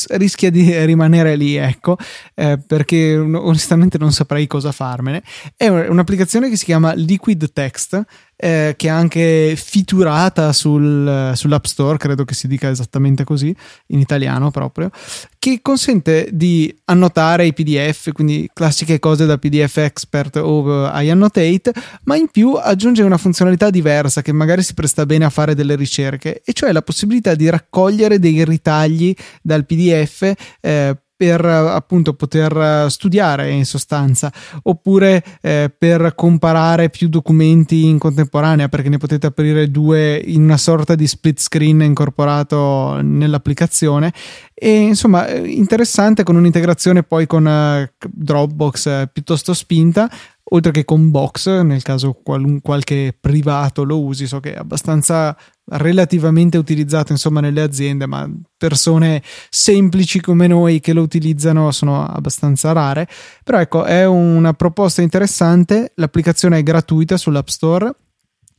rischia 0.09 0.51
di 0.51 0.85
rimanere 0.85 1.35
lì, 1.35 1.55
ecco, 1.55 1.97
eh, 2.35 2.59
perché 2.65 3.17
onestamente 3.17 3.97
non 3.97 4.11
saprei 4.11 4.45
cosa 4.47 4.71
farmene. 4.71 5.23
È 5.55 5.67
un'applicazione 5.67 6.49
che 6.49 6.57
si 6.57 6.65
chiama 6.65 6.93
Liquid 6.93 7.51
Text 7.51 8.01
eh, 8.41 8.73
che 8.75 8.87
è 8.87 8.89
anche 8.89 9.53
fiturata 9.55 10.51
sul, 10.51 11.31
sull'App 11.35 11.65
Store, 11.65 11.97
credo 11.99 12.25
che 12.25 12.33
si 12.33 12.47
dica 12.47 12.69
esattamente 12.69 13.23
così, 13.23 13.55
in 13.87 13.99
italiano 13.99 14.49
proprio, 14.49 14.89
che 15.37 15.59
consente 15.61 16.27
di 16.31 16.75
annotare 16.85 17.45
i 17.45 17.53
PDF, 17.53 18.11
quindi 18.13 18.49
classiche 18.51 18.97
cose 18.97 19.27
da 19.27 19.37
PDF 19.37 19.77
Expert 19.77 20.37
o 20.37 20.89
iAnnotate, 20.99 21.71
ma 22.05 22.15
in 22.15 22.29
più 22.29 22.53
aggiunge 22.53 23.03
una 23.03 23.17
funzionalità 23.17 23.69
diversa 23.69 24.23
che 24.23 24.31
magari 24.31 24.63
si 24.63 24.73
presta 24.73 25.05
bene 25.05 25.25
a 25.25 25.29
fare 25.29 25.53
delle 25.53 25.75
ricerche, 25.75 26.41
e 26.43 26.53
cioè 26.53 26.71
la 26.71 26.81
possibilità 26.81 27.35
di 27.35 27.47
raccogliere 27.47 28.17
dei 28.17 28.43
ritagli 28.43 29.13
dal 29.43 29.67
PDF 29.67 30.33
eh, 30.61 30.97
per 31.21 31.45
appunto 31.45 32.15
poter 32.15 32.89
studiare 32.89 33.51
in 33.51 33.63
sostanza 33.63 34.33
oppure 34.63 35.23
eh, 35.41 35.71
per 35.77 36.15
comparare 36.15 36.89
più 36.89 37.09
documenti 37.09 37.85
in 37.85 37.99
contemporanea 37.99 38.69
perché 38.69 38.89
ne 38.89 38.97
potete 38.97 39.27
aprire 39.27 39.69
due 39.69 40.15
in 40.15 40.41
una 40.41 40.57
sorta 40.57 40.95
di 40.95 41.05
split 41.05 41.39
screen 41.39 41.81
incorporato 41.81 42.99
nell'applicazione. 43.03 44.11
E 44.51 44.75
insomma 44.79 45.29
interessante 45.29 46.23
con 46.23 46.37
un'integrazione 46.37 47.03
poi 47.03 47.27
con 47.27 47.45
uh, 47.45 48.07
Dropbox 48.09 49.09
piuttosto 49.13 49.53
spinta 49.53 50.09
oltre 50.53 50.71
che 50.71 50.85
con 50.85 51.11
Box 51.11 51.61
nel 51.61 51.81
caso 51.81 52.13
qualun, 52.13 52.61
qualche 52.61 53.15
privato 53.19 53.83
lo 53.83 54.01
usi 54.01 54.27
so 54.27 54.39
che 54.39 54.53
è 54.53 54.57
abbastanza 54.57 55.35
relativamente 55.73 56.57
utilizzato 56.57 57.11
insomma 57.11 57.39
nelle 57.39 57.61
aziende 57.61 58.05
ma 58.05 58.29
persone 58.57 59.21
semplici 59.49 60.19
come 60.19 60.47
noi 60.47 60.79
che 60.79 60.93
lo 60.93 61.01
utilizzano 61.01 61.71
sono 61.71 62.05
abbastanza 62.05 62.71
rare. 62.73 63.07
Però 63.43 63.59
ecco 63.59 63.83
è 63.83 64.05
una 64.05 64.53
proposta 64.53 65.01
interessante 65.01 65.93
l'applicazione 65.95 66.57
è 66.57 66.63
gratuita 66.63 67.17
sull'app 67.17 67.47
store 67.47 67.95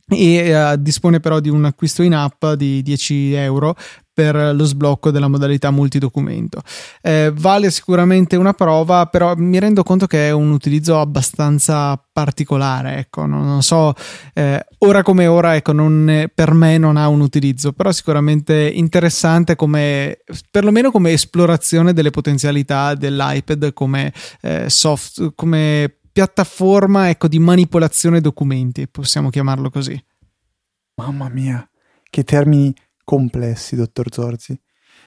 e 0.07 0.53
uh, 0.53 0.75
dispone 0.77 1.19
però 1.19 1.39
di 1.39 1.49
un 1.49 1.65
acquisto 1.65 2.03
in 2.03 2.13
app 2.13 2.45
di 2.53 2.81
10 2.81 3.33
euro 3.33 3.75
per 4.13 4.53
lo 4.55 4.63
sblocco 4.65 5.09
della 5.09 5.27
modalità 5.27 5.71
multidocumento. 5.71 6.61
Eh, 7.01 7.31
vale 7.35 7.71
sicuramente 7.71 8.35
una 8.35 8.53
prova, 8.53 9.07
però 9.07 9.33
mi 9.35 9.59
rendo 9.59 9.83
conto 9.83 10.05
che 10.05 10.27
è 10.27 10.31
un 10.31 10.51
utilizzo 10.51 10.99
abbastanza 10.99 12.01
particolare. 12.11 12.97
Ecco, 12.97 13.25
non, 13.25 13.43
non 13.45 13.63
so, 13.63 13.93
eh, 14.33 14.63
ora 14.79 15.01
come 15.01 15.25
ora, 15.25 15.55
ecco, 15.55 15.71
non, 15.71 16.29
per 16.33 16.53
me 16.53 16.77
non 16.77 16.95
ha 16.95 17.07
un 17.07 17.21
utilizzo, 17.21 17.73
però 17.73 17.91
sicuramente 17.91 18.71
interessante 18.73 19.55
come, 19.55 20.19
perlomeno 20.51 20.91
come 20.91 21.11
esplorazione 21.11 21.93
delle 21.93 22.11
potenzialità 22.11 22.93
dell'iPad 22.93 23.73
come 23.73 24.13
eh, 24.41 24.69
soft, 24.69 25.33
come 25.33 25.97
piattaforma 26.11 27.09
ecco, 27.09 27.27
di 27.27 27.39
manipolazione 27.39 28.21
documenti, 28.21 28.87
possiamo 28.87 29.29
chiamarlo 29.29 29.71
così. 29.71 30.01
Mamma 30.95 31.27
mia, 31.29 31.67
che 32.07 32.23
termini 32.23 32.71
complessi, 33.03 33.75
dottor 33.75 34.11
Zorzi. 34.11 34.59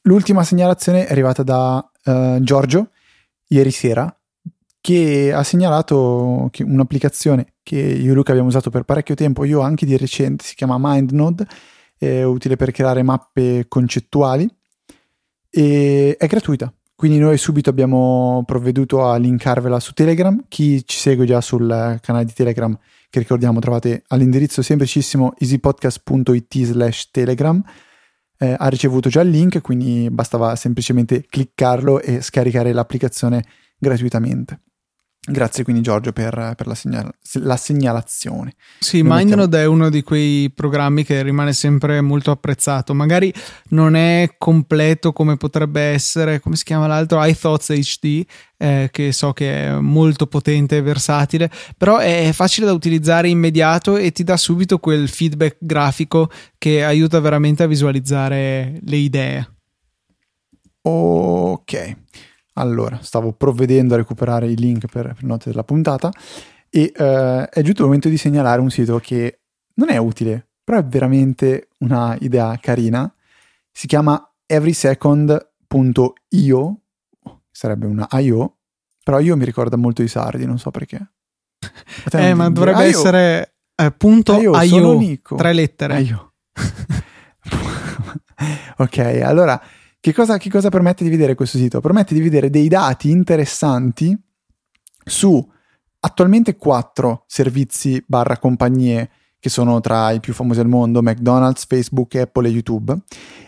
L'ultima 0.02 0.44
segnalazione 0.44 1.06
è 1.06 1.10
arrivata 1.10 1.42
da 1.42 1.90
uh, 2.04 2.40
Giorgio 2.40 2.90
ieri 3.48 3.70
sera 3.70 4.14
che 4.80 5.32
ha 5.32 5.42
segnalato 5.42 6.48
che 6.52 6.62
un'applicazione 6.62 7.54
che 7.62 7.76
io 7.76 8.12
e 8.12 8.14
Luca 8.14 8.30
abbiamo 8.30 8.48
usato 8.48 8.70
per 8.70 8.84
parecchio 8.84 9.16
tempo, 9.16 9.44
io 9.44 9.58
anche 9.58 9.84
di 9.84 9.96
recente, 9.96 10.44
si 10.44 10.54
chiama 10.54 10.76
MindNode, 10.78 11.44
è 11.98 12.22
utile 12.22 12.54
per 12.54 12.70
creare 12.70 13.02
mappe 13.02 13.64
concettuali 13.66 14.48
e 15.50 16.16
è 16.16 16.26
gratuita. 16.28 16.72
Quindi 16.94 17.18
noi 17.18 17.36
subito 17.36 17.68
abbiamo 17.68 18.44
provveduto 18.46 19.04
a 19.08 19.16
linkarvela 19.16 19.80
su 19.80 19.92
Telegram. 19.92 20.44
Chi 20.46 20.86
ci 20.86 20.98
segue 20.98 21.26
già 21.26 21.40
sul 21.40 21.98
canale 22.00 22.24
di 22.24 22.32
Telegram, 22.32 22.78
che 23.10 23.18
ricordiamo 23.18 23.58
trovate 23.58 24.04
all'indirizzo 24.06 24.62
semplicissimo 24.62 25.34
easypodcast.it 25.36 26.62
slash 26.62 27.10
telegram 27.10 27.62
eh, 28.38 28.54
ha 28.56 28.68
ricevuto 28.68 29.08
già 29.08 29.20
il 29.20 29.30
link, 29.30 29.60
quindi 29.60 30.08
bastava 30.10 30.56
semplicemente 30.56 31.24
cliccarlo 31.28 32.00
e 32.00 32.20
scaricare 32.20 32.72
l'applicazione 32.72 33.44
gratuitamente. 33.78 34.60
Grazie 35.28 35.64
quindi 35.64 35.82
Giorgio 35.82 36.12
per, 36.12 36.52
per 36.56 36.66
la, 36.68 36.74
segnala- 36.76 37.12
la, 37.32 37.56
segnalazione. 37.56 38.54
Sì, 38.78 39.02
MindNode 39.02 39.34
mettiamo... 39.34 39.56
è 39.56 39.66
uno 39.66 39.90
di 39.90 40.04
quei 40.04 40.52
programmi 40.52 41.02
che 41.02 41.20
rimane 41.22 41.52
sempre 41.52 42.00
molto 42.00 42.30
apprezzato. 42.30 42.94
Magari 42.94 43.34
non 43.70 43.96
è 43.96 44.36
completo 44.38 45.12
come 45.12 45.36
potrebbe 45.36 45.80
essere, 45.80 46.38
come 46.38 46.54
si 46.54 46.62
chiama 46.62 46.86
l'altro? 46.86 47.24
iThoughts 47.24 47.72
HD, 47.72 48.24
eh, 48.56 48.88
che 48.92 49.10
so 49.10 49.32
che 49.32 49.64
è 49.64 49.72
molto 49.72 50.28
potente 50.28 50.76
e 50.76 50.82
versatile, 50.82 51.50
però 51.76 51.98
è 51.98 52.30
facile 52.32 52.66
da 52.66 52.72
utilizzare 52.72 53.28
immediato 53.28 53.96
e 53.96 54.12
ti 54.12 54.22
dà 54.22 54.36
subito 54.36 54.78
quel 54.78 55.08
feedback 55.08 55.56
grafico 55.58 56.30
che 56.56 56.84
aiuta 56.84 57.18
veramente 57.18 57.64
a 57.64 57.66
visualizzare 57.66 58.78
le 58.80 58.96
idee. 58.96 59.50
Ok. 60.82 61.96
Allora, 62.58 63.00
stavo 63.02 63.32
provvedendo 63.32 63.92
a 63.94 63.96
recuperare 63.98 64.46
i 64.46 64.56
link 64.56 64.86
per, 64.86 65.12
per 65.14 65.24
note 65.24 65.50
della 65.50 65.64
puntata 65.64 66.10
e 66.70 66.92
uh, 66.96 67.48
è 67.48 67.62
giunto 67.62 67.80
il 67.80 67.86
momento 67.86 68.08
di 68.08 68.16
segnalare 68.16 68.60
un 68.60 68.70
sito 68.70 68.98
che 68.98 69.40
non 69.74 69.90
è 69.90 69.98
utile, 69.98 70.48
però 70.64 70.78
è 70.78 70.84
veramente 70.84 71.68
una 71.78 72.16
idea 72.20 72.56
carina. 72.60 73.12
Si 73.70 73.86
chiama 73.86 74.32
everysecond.io, 74.46 76.80
sarebbe 77.50 77.86
una 77.86 78.08
IO, 78.12 78.56
però 79.02 79.18
io 79.20 79.36
mi 79.36 79.44
ricorda 79.44 79.76
molto 79.76 80.02
i 80.02 80.08
sardi, 80.08 80.46
non 80.46 80.58
so 80.58 80.70
perché. 80.70 81.12
eh, 82.12 82.32
ma 82.34 82.48
dovrebbe 82.50 82.78
dire, 82.78 82.88
essere 82.88 83.56
eh, 83.74 83.92
punto 83.92 84.40
IO, 84.40 84.58
IO 84.62 85.18
tre 85.36 85.52
lettere. 85.52 86.00
IO. 86.00 86.32
ok, 88.78 88.98
allora 89.22 89.60
che 90.06 90.14
cosa, 90.14 90.38
che 90.38 90.50
cosa 90.50 90.68
permette 90.68 91.02
di 91.02 91.10
vedere 91.10 91.34
questo 91.34 91.58
sito? 91.58 91.80
Permette 91.80 92.14
di 92.14 92.20
vedere 92.20 92.48
dei 92.48 92.68
dati 92.68 93.10
interessanti 93.10 94.16
su 95.04 95.44
attualmente 95.98 96.54
quattro 96.54 97.24
servizi 97.26 98.00
barra 98.06 98.38
compagnie 98.38 99.10
che 99.40 99.48
sono 99.48 99.80
tra 99.80 100.12
i 100.12 100.20
più 100.20 100.32
famosi 100.32 100.60
al 100.60 100.68
mondo, 100.68 101.02
McDonald's, 101.02 101.66
Facebook, 101.66 102.14
Apple 102.14 102.46
e 102.46 102.52
YouTube, 102.52 102.96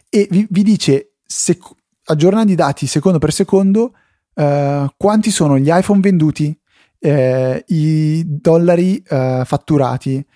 e 0.09 0.27
vi, 0.33 0.49
vi 0.51 0.65
dice, 0.65 1.13
sec- 1.25 1.77
aggiornando 2.07 2.51
i 2.51 2.57
dati 2.57 2.89
secondo 2.89 3.19
per 3.19 3.33
secondo, 3.33 3.95
uh, 4.35 4.87
quanti 4.97 5.31
sono 5.31 5.59
gli 5.59 5.71
iPhone 5.71 6.01
venduti, 6.01 6.59
uh, 6.99 7.63
i 7.69 8.25
dollari 8.27 9.01
uh, 9.09 9.45
fatturati, 9.45 10.27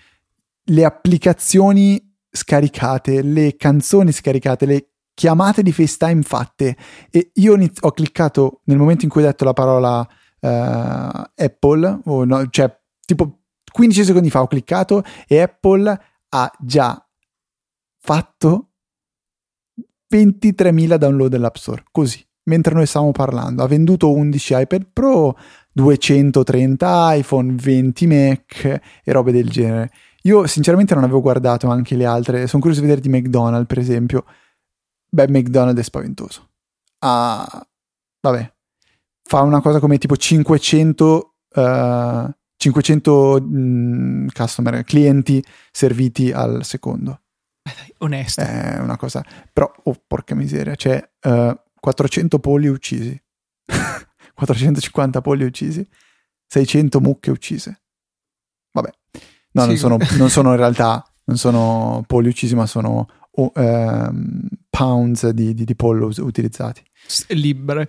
le 0.67 0.85
applicazioni 0.85 2.01
scaricate, 2.31 3.21
le 3.21 3.57
canzoni 3.57 4.13
scaricate, 4.13 4.65
le 4.65 4.87
chiamate 5.13 5.61
di 5.61 5.71
FaceTime 5.71 6.21
fatte 6.23 6.75
e 7.09 7.31
io 7.35 7.57
ho 7.81 7.91
cliccato 7.91 8.61
nel 8.65 8.77
momento 8.77 9.05
in 9.05 9.11
cui 9.11 9.21
ho 9.21 9.25
detto 9.25 9.45
la 9.45 9.53
parola 9.53 9.99
uh, 9.99 11.21
Apple, 11.35 12.01
no, 12.03 12.49
cioè 12.49 12.75
tipo 13.05 13.39
15 13.71 14.03
secondi 14.03 14.29
fa 14.29 14.41
ho 14.41 14.47
cliccato 14.47 15.03
e 15.27 15.39
Apple 15.41 16.01
ha 16.29 16.51
già 16.59 17.07
fatto 17.99 18.69
23.000 20.13 20.95
download 20.97 21.31
dell'App 21.31 21.55
Store, 21.55 21.83
così, 21.91 22.23
mentre 22.43 22.73
noi 22.75 22.85
stavamo 22.85 23.11
parlando. 23.11 23.63
Ha 23.63 23.67
venduto 23.67 24.11
11 24.11 24.53
iPad 24.57 24.87
Pro, 24.93 25.35
230 25.71 27.13
iPhone, 27.15 27.55
20 27.55 28.07
Mac 28.07 28.81
e 29.03 29.11
robe 29.11 29.31
del 29.31 29.49
genere. 29.49 29.89
Io 30.23 30.45
sinceramente 30.47 30.93
non 30.93 31.03
avevo 31.03 31.21
guardato 31.21 31.67
anche 31.67 31.95
le 31.95 32.05
altre, 32.05 32.47
sono 32.47 32.61
curioso 32.61 32.81
di 32.81 32.87
vedere 32.87 33.01
di 33.01 33.09
McDonald's 33.09 33.67
per 33.67 33.79
esempio, 33.79 34.25
Beh, 35.13 35.29
McDonald's 35.29 35.79
è 35.79 35.83
spaventoso. 35.83 36.49
Ah, 36.99 37.67
vabbè, 38.19 38.51
fa 39.21 39.41
una 39.41 39.61
cosa 39.61 39.79
come 39.79 39.99
tipo 39.99 40.17
500, 40.17 41.35
uh, 41.53 42.31
500 42.57 43.41
mh, 43.41 44.27
customer, 44.33 44.83
clienti 44.83 45.43
serviti 45.71 46.31
al 46.31 46.65
secondo. 46.65 47.21
Beh, 47.61 47.73
dai, 47.75 47.93
onesto. 47.99 48.41
È 48.41 48.79
una 48.79 48.97
cosa... 48.97 49.23
Però, 49.53 49.71
oh, 49.83 50.01
porca 50.07 50.33
miseria, 50.33 50.73
c'è 50.73 51.07
uh, 51.25 51.55
400 51.79 52.39
polli 52.39 52.67
uccisi. 52.67 53.15
450 54.33 55.21
polli 55.21 55.43
uccisi. 55.43 55.87
600 56.47 56.99
mucche 57.01 57.29
uccise. 57.29 57.83
Vabbè. 58.71 58.89
No, 59.51 59.61
sì. 59.61 59.67
non, 59.67 59.77
sono, 59.77 59.97
non 60.17 60.31
sono 60.31 60.49
in 60.49 60.57
realtà, 60.57 61.05
non 61.25 61.37
sono 61.37 62.03
polli 62.07 62.29
uccisi, 62.29 62.55
ma 62.55 62.65
sono 62.65 63.07
o, 63.35 63.51
ehm, 63.55 64.47
pounds 64.69 65.29
di, 65.29 65.53
di, 65.53 65.63
di 65.63 65.75
pollo 65.75 66.11
utilizzati 66.17 66.83
libere. 67.29 67.87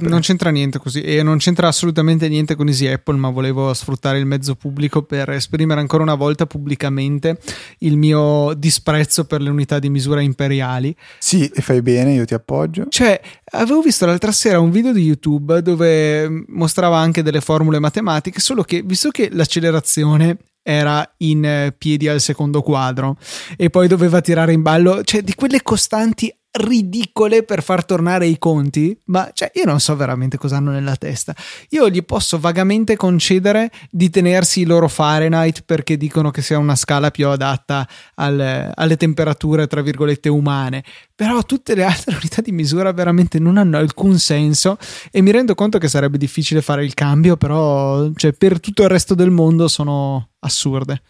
Non 0.00 0.20
c'entra 0.20 0.50
niente 0.50 0.78
così 0.78 1.02
e 1.02 1.22
non 1.22 1.38
c'entra 1.38 1.68
assolutamente 1.68 2.28
niente 2.28 2.54
con 2.54 2.68
Easy 2.68 2.86
Apple, 2.86 3.16
ma 3.16 3.30
volevo 3.30 3.72
sfruttare 3.74 4.18
il 4.18 4.26
mezzo 4.26 4.54
pubblico 4.54 5.02
per 5.02 5.30
esprimere 5.30 5.80
ancora 5.80 6.02
una 6.02 6.14
volta 6.14 6.46
pubblicamente 6.46 7.38
il 7.78 7.96
mio 7.96 8.52
disprezzo 8.54 9.24
per 9.24 9.40
le 9.40 9.50
unità 9.50 9.78
di 9.78 9.88
misura 9.88 10.20
imperiali. 10.20 10.94
Sì, 11.18 11.48
e 11.48 11.60
fai 11.62 11.82
bene, 11.82 12.12
io 12.14 12.24
ti 12.24 12.34
appoggio. 12.34 12.86
Cioè, 12.88 13.20
avevo 13.52 13.80
visto 13.80 14.06
l'altra 14.06 14.32
sera 14.32 14.60
un 14.60 14.70
video 14.70 14.92
di 14.92 15.02
YouTube 15.02 15.62
dove 15.62 16.28
mostrava 16.48 16.98
anche 16.98 17.22
delle 17.22 17.40
formule 17.40 17.78
matematiche, 17.78 18.40
solo 18.40 18.62
che 18.62 18.82
visto 18.84 19.10
che 19.10 19.28
l'accelerazione 19.32 20.36
era 20.62 21.14
in 21.18 21.72
piedi 21.78 22.06
al 22.06 22.20
secondo 22.20 22.60
quadro 22.60 23.16
e 23.56 23.70
poi 23.70 23.88
doveva 23.88 24.20
tirare 24.20 24.52
in 24.52 24.60
ballo, 24.60 25.02
cioè 25.02 25.22
di 25.22 25.34
quelle 25.34 25.62
costanti 25.62 26.32
ridicole 26.52 27.44
per 27.44 27.62
far 27.62 27.84
tornare 27.84 28.26
i 28.26 28.38
conti, 28.38 28.98
ma 29.06 29.30
cioè, 29.32 29.52
io 29.54 29.64
non 29.64 29.78
so 29.78 29.94
veramente 29.94 30.36
cosa 30.36 30.56
hanno 30.56 30.72
nella 30.72 30.96
testa. 30.96 31.34
Io 31.70 31.88
gli 31.88 32.04
posso 32.04 32.40
vagamente 32.40 32.96
concedere 32.96 33.70
di 33.90 34.10
tenersi 34.10 34.60
i 34.60 34.64
loro 34.64 34.88
Fahrenheit 34.88 35.62
perché 35.64 35.96
dicono 35.96 36.30
che 36.30 36.42
sia 36.42 36.58
una 36.58 36.74
scala 36.74 37.10
più 37.10 37.28
adatta 37.28 37.86
al, 38.16 38.72
alle 38.74 38.96
temperature, 38.96 39.68
tra 39.68 39.80
virgolette, 39.80 40.28
umane, 40.28 40.82
però 41.14 41.42
tutte 41.42 41.74
le 41.74 41.84
altre 41.84 42.16
unità 42.20 42.40
di 42.40 42.52
misura 42.52 42.92
veramente 42.92 43.38
non 43.38 43.56
hanno 43.56 43.78
alcun 43.78 44.18
senso 44.18 44.76
e 45.10 45.20
mi 45.22 45.30
rendo 45.30 45.54
conto 45.54 45.78
che 45.78 45.88
sarebbe 45.88 46.18
difficile 46.18 46.62
fare 46.62 46.84
il 46.84 46.94
cambio, 46.94 47.36
però 47.36 48.10
cioè, 48.14 48.32
per 48.32 48.58
tutto 48.58 48.82
il 48.82 48.88
resto 48.88 49.14
del 49.14 49.30
mondo 49.30 49.68
sono 49.68 50.30
assurde. 50.40 51.02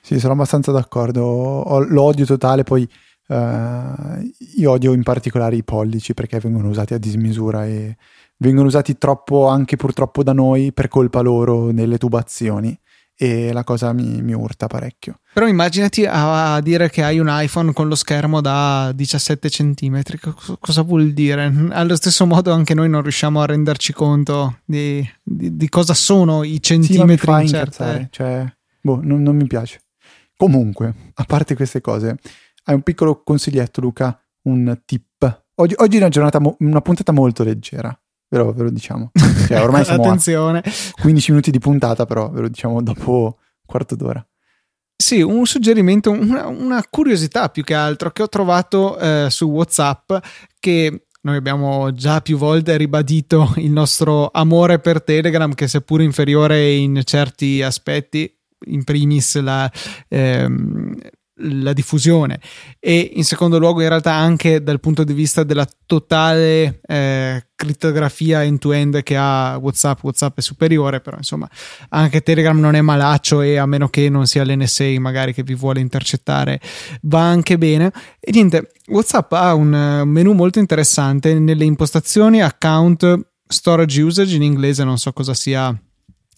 Sì, 0.00 0.20
sono 0.20 0.34
abbastanza 0.34 0.70
d'accordo. 0.70 1.22
Ho 1.24 1.80
l'odio 1.80 2.24
totale, 2.24 2.62
poi 2.62 2.88
Uh, 3.26 4.32
io 4.56 4.70
odio 4.70 4.92
in 4.92 5.02
particolare 5.02 5.56
i 5.56 5.64
pollici 5.64 6.14
perché 6.14 6.38
vengono 6.38 6.68
usati 6.68 6.94
a 6.94 6.98
dismisura 6.98 7.66
e 7.66 7.96
vengono 8.38 8.68
usati 8.68 8.98
troppo 8.98 9.48
anche 9.48 9.76
purtroppo 9.76 10.22
da 10.22 10.32
noi 10.32 10.72
per 10.72 10.88
colpa 10.88 11.22
loro 11.22 11.70
nelle 11.70 11.98
tubazioni 11.98 12.78
e 13.18 13.50
la 13.52 13.64
cosa 13.64 13.92
mi, 13.94 14.20
mi 14.20 14.34
urta 14.34 14.66
parecchio. 14.66 15.20
Però 15.32 15.46
immaginati 15.46 16.04
a, 16.06 16.60
dire 16.60 16.90
che 16.90 17.02
hai 17.02 17.18
un 17.18 17.28
iPhone 17.30 17.72
con 17.72 17.88
lo 17.88 17.94
schermo 17.94 18.42
da 18.42 18.92
17 18.94 19.48
cm, 19.48 20.02
cosa 20.60 20.82
vuol 20.82 21.12
dire? 21.12 21.50
Allo 21.70 21.96
stesso 21.96 22.26
modo 22.26 22.52
anche 22.52 22.74
noi 22.74 22.90
non 22.90 23.00
riusciamo 23.00 23.40
a 23.40 23.46
renderci 23.46 23.94
conto 23.94 24.58
di, 24.64 25.08
di, 25.22 25.56
di 25.56 25.68
cosa 25.70 25.94
sono 25.94 26.42
i 26.42 26.60
centimetri 26.60 27.32
sì, 27.32 27.40
in 27.40 27.46
certe... 27.48 28.08
Cioè, 28.10 28.54
boh, 28.82 29.00
non, 29.02 29.22
non 29.22 29.34
mi 29.34 29.46
piace. 29.46 29.80
Comunque, 30.36 30.94
a 31.14 31.24
parte 31.24 31.54
queste 31.54 31.80
cose, 31.80 32.18
hai 32.68 32.74
un 32.74 32.82
piccolo 32.82 33.22
consiglietto, 33.22 33.80
Luca, 33.80 34.18
un 34.42 34.82
tip. 34.84 35.44
Oggi, 35.54 35.74
oggi 35.76 35.96
è 35.96 36.00
una 36.00 36.08
giornata, 36.08 36.38
mo- 36.40 36.56
una 36.60 36.80
puntata 36.80 37.12
molto 37.12 37.42
leggera, 37.44 37.96
però 38.28 38.52
ve 38.52 38.64
lo 38.64 38.70
diciamo. 38.70 39.10
Cioè, 39.46 39.62
ormai 39.62 39.84
siamo 39.84 40.02
Attenzione. 40.02 40.58
a 40.58 41.00
15 41.00 41.30
minuti 41.30 41.50
di 41.52 41.60
puntata, 41.60 42.04
però 42.04 42.28
ve 42.30 42.40
lo 42.42 42.48
diciamo 42.48 42.82
dopo 42.82 43.38
un 43.38 43.64
quarto 43.64 43.94
d'ora. 43.94 44.26
Sì, 44.96 45.20
un 45.20 45.46
suggerimento, 45.46 46.10
una, 46.10 46.46
una, 46.46 46.82
curiosità 46.88 47.48
più 47.50 47.62
che 47.62 47.74
altro 47.74 48.10
che 48.10 48.22
ho 48.22 48.28
trovato 48.28 48.98
eh, 48.98 49.26
su 49.28 49.44
WhatsApp 49.46 50.12
che 50.58 51.06
noi 51.20 51.36
abbiamo 51.36 51.92
già 51.92 52.20
più 52.20 52.36
volte 52.38 52.76
ribadito 52.76 53.52
il 53.56 53.70
nostro 53.70 54.30
amore 54.32 54.80
per 54.80 55.02
Telegram, 55.02 55.52
che 55.54 55.68
seppur 55.68 56.02
inferiore 56.02 56.72
in 56.72 57.02
certi 57.04 57.62
aspetti, 57.62 58.32
in 58.66 58.84
primis 58.84 59.38
la, 59.40 59.70
ehm, 60.08 60.98
la 61.38 61.72
diffusione. 61.72 62.40
E 62.78 63.12
in 63.14 63.24
secondo 63.24 63.58
luogo 63.58 63.82
in 63.82 63.88
realtà 63.88 64.12
anche 64.12 64.62
dal 64.62 64.80
punto 64.80 65.04
di 65.04 65.12
vista 65.12 65.44
della 65.44 65.66
totale 65.84 66.80
eh, 66.86 67.46
crittografia 67.54 68.42
end-to-end 68.42 69.02
che 69.02 69.16
ha 69.16 69.58
Whatsapp, 69.60 70.02
Whatsapp 70.02 70.38
è 70.38 70.40
superiore 70.40 71.00
però 71.00 71.16
insomma 71.16 71.48
anche 71.90 72.22
Telegram 72.22 72.58
non 72.58 72.74
è 72.74 72.80
malaccio 72.80 73.40
e 73.42 73.56
a 73.56 73.66
meno 73.66 73.88
che 73.88 74.08
non 74.08 74.26
sia 74.26 74.44
l'NSA 74.44 74.94
magari 74.98 75.32
che 75.32 75.42
vi 75.42 75.54
vuole 75.54 75.80
intercettare 75.80 76.60
va 77.02 77.22
anche 77.22 77.58
bene. 77.58 77.92
E 78.20 78.30
niente 78.32 78.72
Whatsapp 78.86 79.32
ha 79.32 79.54
un 79.54 80.02
menu 80.06 80.32
molto 80.32 80.58
interessante. 80.58 81.38
Nelle 81.38 81.64
impostazioni 81.64 82.42
account 82.42 83.28
storage 83.48 84.02
usage 84.02 84.34
in 84.34 84.42
inglese 84.42 84.84
non 84.84 84.98
so 84.98 85.12
cosa 85.12 85.34
sia 85.34 85.76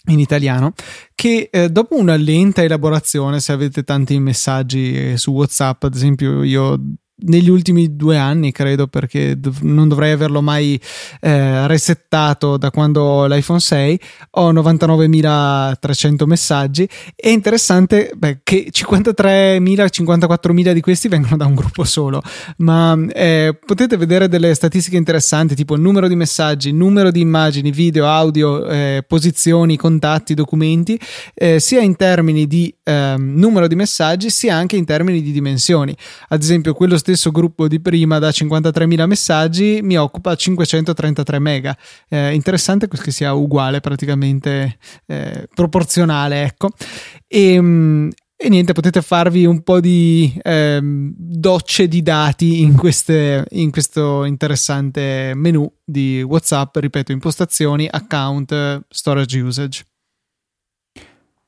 in 0.09 0.19
italiano 0.19 0.73
che 1.15 1.49
eh, 1.51 1.69
dopo 1.71 1.97
una 1.97 2.17
lenta 2.17 2.63
elaborazione 2.63 3.41
se 3.41 3.53
avete 3.53 3.85
tanti 3.85 4.19
messaggi 4.19 5.13
eh, 5.13 5.17
su 5.17 5.33
whatsapp 5.33 5.83
ad 5.85 5.95
esempio 5.95 6.43
io 6.43 6.79
negli 7.21 7.49
ultimi 7.49 7.97
due 7.97 8.17
anni, 8.17 8.53
credo, 8.53 8.87
perché 8.87 9.39
dov- 9.39 9.63
non 9.63 9.89
dovrei 9.89 10.13
averlo 10.13 10.41
mai 10.41 10.81
eh, 11.21 11.67
resettato 11.67 12.57
da 12.57 12.71
quando 12.71 13.03
ho 13.03 13.27
l'iPhone 13.27 13.61
6. 13.61 14.01
Ho 14.33 14.53
99.300 14.53 16.25
messaggi. 16.25 16.89
È 17.15 17.29
interessante 17.29 18.13
beh, 18.17 18.41
che 18.43 18.69
53.000, 18.71 19.61
54.000 19.61 20.73
di 20.73 20.81
questi 20.81 21.09
vengono 21.09 21.37
da 21.37 21.47
un 21.47 21.55
gruppo 21.55 21.85
solo, 21.85 22.23
ma 22.59 22.97
eh, 23.13 23.59
potete 23.65 23.97
vedere 23.97 24.29
delle 24.29 24.55
statistiche 24.55 24.97
interessanti, 24.97 25.55
tipo 25.55 25.75
il 25.75 25.81
numero 25.81 26.09
di 26.09 26.15
messaggi, 26.15 26.73
numero 26.73 27.11
di 27.11 27.21
immagini, 27.21 27.71
video, 27.71 28.07
audio, 28.07 28.67
eh, 28.67 29.05
posizioni, 29.07 29.77
contatti, 29.77 30.35
documenti, 30.35 30.99
eh, 31.35 31.59
sia 31.59 31.81
in 31.81 31.97
termini 31.97 32.47
di 32.47 32.73
ehm, 32.85 33.35
numero 33.37 33.67
di 33.67 33.75
messaggi, 33.75 34.31
sia 34.31 34.55
anche 34.55 34.77
in 34.77 34.85
termini 34.85 35.23
di 35.23 35.33
dimensioni. 35.33 35.97
Ad 36.29 36.43
esempio, 36.43 36.75
quello 36.75 36.97
stesso 37.09 37.31
gruppo 37.31 37.69
di 37.69 37.81
prima 37.81 38.19
da 38.19 38.29
53.000 38.29 39.07
messaggi 39.07 39.81
mi 39.83 39.97
occupa 39.97 40.35
533 40.35 41.39
mega. 41.39 41.77
Eh, 42.07 42.35
interessante 42.35 42.87
che 42.87 43.11
sia 43.11 43.33
uguale, 43.33 43.81
praticamente 43.81 44.79
eh, 45.07 45.49
proporzionale, 45.55 46.43
ecco. 46.43 46.71
E, 47.27 47.53
ehm, 47.55 48.11
e 48.37 48.49
niente, 48.51 48.73
potete 48.73 49.01
farvi 49.01 49.47
un 49.47 49.63
po' 49.63 49.81
di 49.81 50.39
eh, 50.43 50.79
docce 50.83 51.89
di 51.89 52.03
dati 52.03 52.61
in, 52.61 52.77
queste, 52.77 53.45
in, 53.51 53.71
questo 53.71 54.25
interessante 54.25 55.33
menu 55.35 55.69
di 55.83 56.23
WhatsApp, 56.23 56.77
ripeto, 56.77 57.11
impostazioni, 57.11 57.89
account, 57.91 58.85
storage 58.89 59.41
usage. 59.41 59.85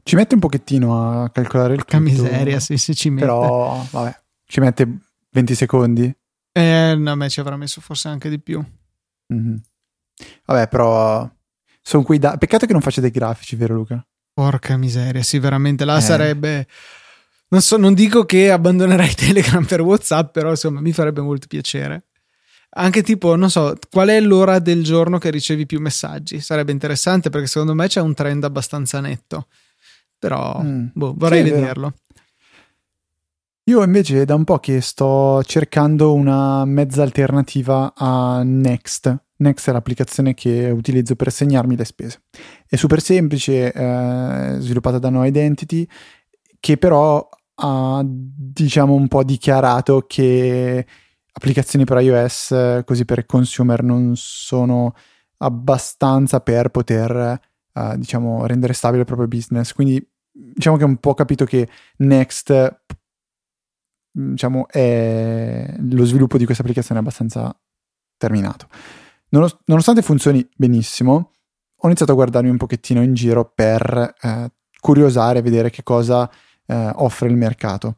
Ci 0.02 0.16
mette 0.16 0.34
un 0.34 0.40
pochettino 0.40 1.22
a 1.22 1.28
calcolare 1.28 1.74
il 1.74 1.84
tutto. 1.84 2.00
miseria, 2.00 2.58
sì, 2.58 2.78
sì, 2.78 2.94
ci 2.96 3.10
mette. 3.10 3.26
Però, 3.26 3.86
vabbè, 3.90 4.18
ci 4.46 4.58
mette 4.58 5.09
20 5.30 5.54
secondi? 5.54 6.14
Eh, 6.52 6.94
no, 6.96 7.10
a 7.10 7.14
me 7.14 7.28
ci 7.28 7.40
avrà 7.40 7.56
messo 7.56 7.80
forse 7.80 8.08
anche 8.08 8.28
di 8.28 8.40
più. 8.40 8.64
Mm-hmm. 9.32 9.56
Vabbè, 10.44 10.68
però 10.68 11.28
sono 11.80 12.02
quei 12.02 12.18
dati. 12.18 12.38
Peccato 12.38 12.66
che 12.66 12.72
non 12.72 12.82
faccia 12.82 13.00
dei 13.00 13.10
grafici, 13.10 13.56
vero 13.56 13.74
Luca? 13.74 14.04
Porca 14.32 14.76
miseria, 14.76 15.22
sì, 15.22 15.38
veramente 15.38 15.84
là 15.84 15.98
eh. 15.98 16.00
sarebbe. 16.00 16.66
Non 17.48 17.62
so, 17.62 17.76
non 17.76 17.94
dico 17.94 18.24
che 18.24 18.50
abbandonerai 18.50 19.14
Telegram 19.14 19.64
per 19.64 19.80
WhatsApp, 19.80 20.32
però 20.32 20.50
insomma 20.50 20.80
mi 20.80 20.92
farebbe 20.92 21.20
molto 21.20 21.46
piacere. 21.48 22.06
Anche 22.72 23.02
tipo, 23.02 23.34
non 23.34 23.50
so, 23.50 23.76
qual 23.90 24.08
è 24.08 24.20
l'ora 24.20 24.60
del 24.60 24.84
giorno 24.84 25.18
che 25.18 25.30
ricevi 25.30 25.66
più 25.66 25.80
messaggi? 25.80 26.40
Sarebbe 26.40 26.70
interessante 26.70 27.28
perché 27.28 27.48
secondo 27.48 27.74
me 27.74 27.88
c'è 27.88 28.00
un 28.00 28.14
trend 28.14 28.44
abbastanza 28.44 29.00
netto. 29.00 29.48
Però, 30.16 30.60
mm. 30.62 30.86
boh, 30.92 31.14
vorrei 31.16 31.42
sì, 31.42 31.50
vederlo. 31.50 31.94
Io 33.70 33.84
invece 33.84 34.24
da 34.24 34.34
un 34.34 34.42
po' 34.42 34.58
che 34.58 34.80
sto 34.80 35.44
cercando 35.44 36.12
una 36.12 36.64
mezza 36.64 37.02
alternativa 37.02 37.92
a 37.94 38.42
Next. 38.42 39.16
Next 39.36 39.68
è 39.68 39.72
l'applicazione 39.72 40.34
che 40.34 40.70
utilizzo 40.70 41.14
per 41.14 41.30
segnarmi 41.30 41.76
le 41.76 41.84
spese. 41.84 42.22
È 42.66 42.74
super 42.74 43.00
semplice, 43.00 43.72
eh, 43.72 44.56
sviluppata 44.58 44.98
da 44.98 45.08
No 45.08 45.24
Identity, 45.24 45.86
che 46.58 46.78
però 46.78 47.28
ha 47.62 48.02
diciamo 48.04 48.92
un 48.92 49.06
po' 49.06 49.22
dichiarato 49.22 50.04
che 50.04 50.84
applicazioni 51.30 51.84
per 51.84 52.00
iOS 52.00 52.82
così 52.84 53.04
per 53.04 53.24
consumer 53.24 53.84
non 53.84 54.14
sono 54.16 54.94
abbastanza 55.36 56.40
per 56.40 56.70
poter 56.70 57.40
eh, 57.72 57.94
diciamo 57.98 58.46
rendere 58.46 58.72
stabile 58.72 59.02
il 59.02 59.06
proprio 59.06 59.28
business. 59.28 59.72
Quindi 59.72 60.04
diciamo 60.32 60.76
che 60.76 60.82
ho 60.82 60.88
un 60.88 60.96
po' 60.96 61.14
capito 61.14 61.44
che 61.44 61.68
Next 61.98 62.50
diciamo, 64.10 64.68
è, 64.68 65.74
lo 65.78 66.04
sviluppo 66.04 66.38
di 66.38 66.44
questa 66.44 66.62
applicazione 66.62 67.00
è 67.00 67.02
abbastanza 67.02 67.54
terminato. 68.16 68.68
Nonostante 69.28 70.02
funzioni 70.02 70.46
benissimo, 70.56 71.32
ho 71.76 71.86
iniziato 71.86 72.12
a 72.12 72.16
guardarmi 72.16 72.50
un 72.50 72.56
pochettino 72.56 73.02
in 73.02 73.14
giro 73.14 73.50
per 73.54 74.14
eh, 74.20 74.50
curiosare 74.80 75.38
e 75.38 75.42
vedere 75.42 75.70
che 75.70 75.82
cosa 75.82 76.30
eh, 76.66 76.90
offre 76.96 77.28
il 77.28 77.36
mercato. 77.36 77.96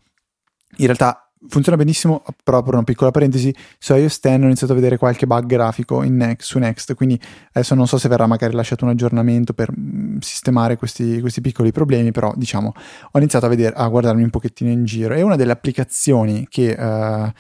In 0.77 0.87
realtà 0.87 1.32
funziona 1.49 1.77
benissimo, 1.77 2.23
però 2.43 2.63
per 2.63 2.75
una 2.75 2.85
piccola 2.85 3.11
parentesi, 3.11 3.55
su 3.79 3.95
iOS 3.95 4.21
10 4.21 4.43
ho 4.43 4.45
iniziato 4.45 4.73
a 4.73 4.77
vedere 4.77 4.97
qualche 4.97 5.27
bug 5.27 5.47
grafico 5.47 6.03
Next, 6.03 6.49
su 6.49 6.59
Next, 6.59 6.95
quindi 6.95 7.21
adesso 7.53 7.75
non 7.75 7.87
so 7.87 7.99
se 7.99 8.09
verrà 8.09 8.27
magari 8.27 8.55
lasciato 8.55 8.85
un 8.85 8.91
aggiornamento 8.91 9.53
per 9.53 9.71
mm, 9.77 10.19
sistemare 10.19 10.77
questi, 10.77 11.21
questi, 11.21 11.41
piccoli 11.41 11.73
problemi, 11.73 12.13
però 12.13 12.33
diciamo 12.37 12.73
ho 13.11 13.19
iniziato 13.19 13.47
a, 13.47 13.49
vedere, 13.49 13.75
a 13.75 13.87
guardarmi 13.89 14.23
un 14.23 14.31
pochettino 14.31 14.71
in 14.71 14.85
giro. 14.85 15.15
E 15.15 15.23
una 15.23 15.37
delle 15.37 15.53
applicazioni 15.53 16.47
che 16.49 16.77
uh, 16.79 17.31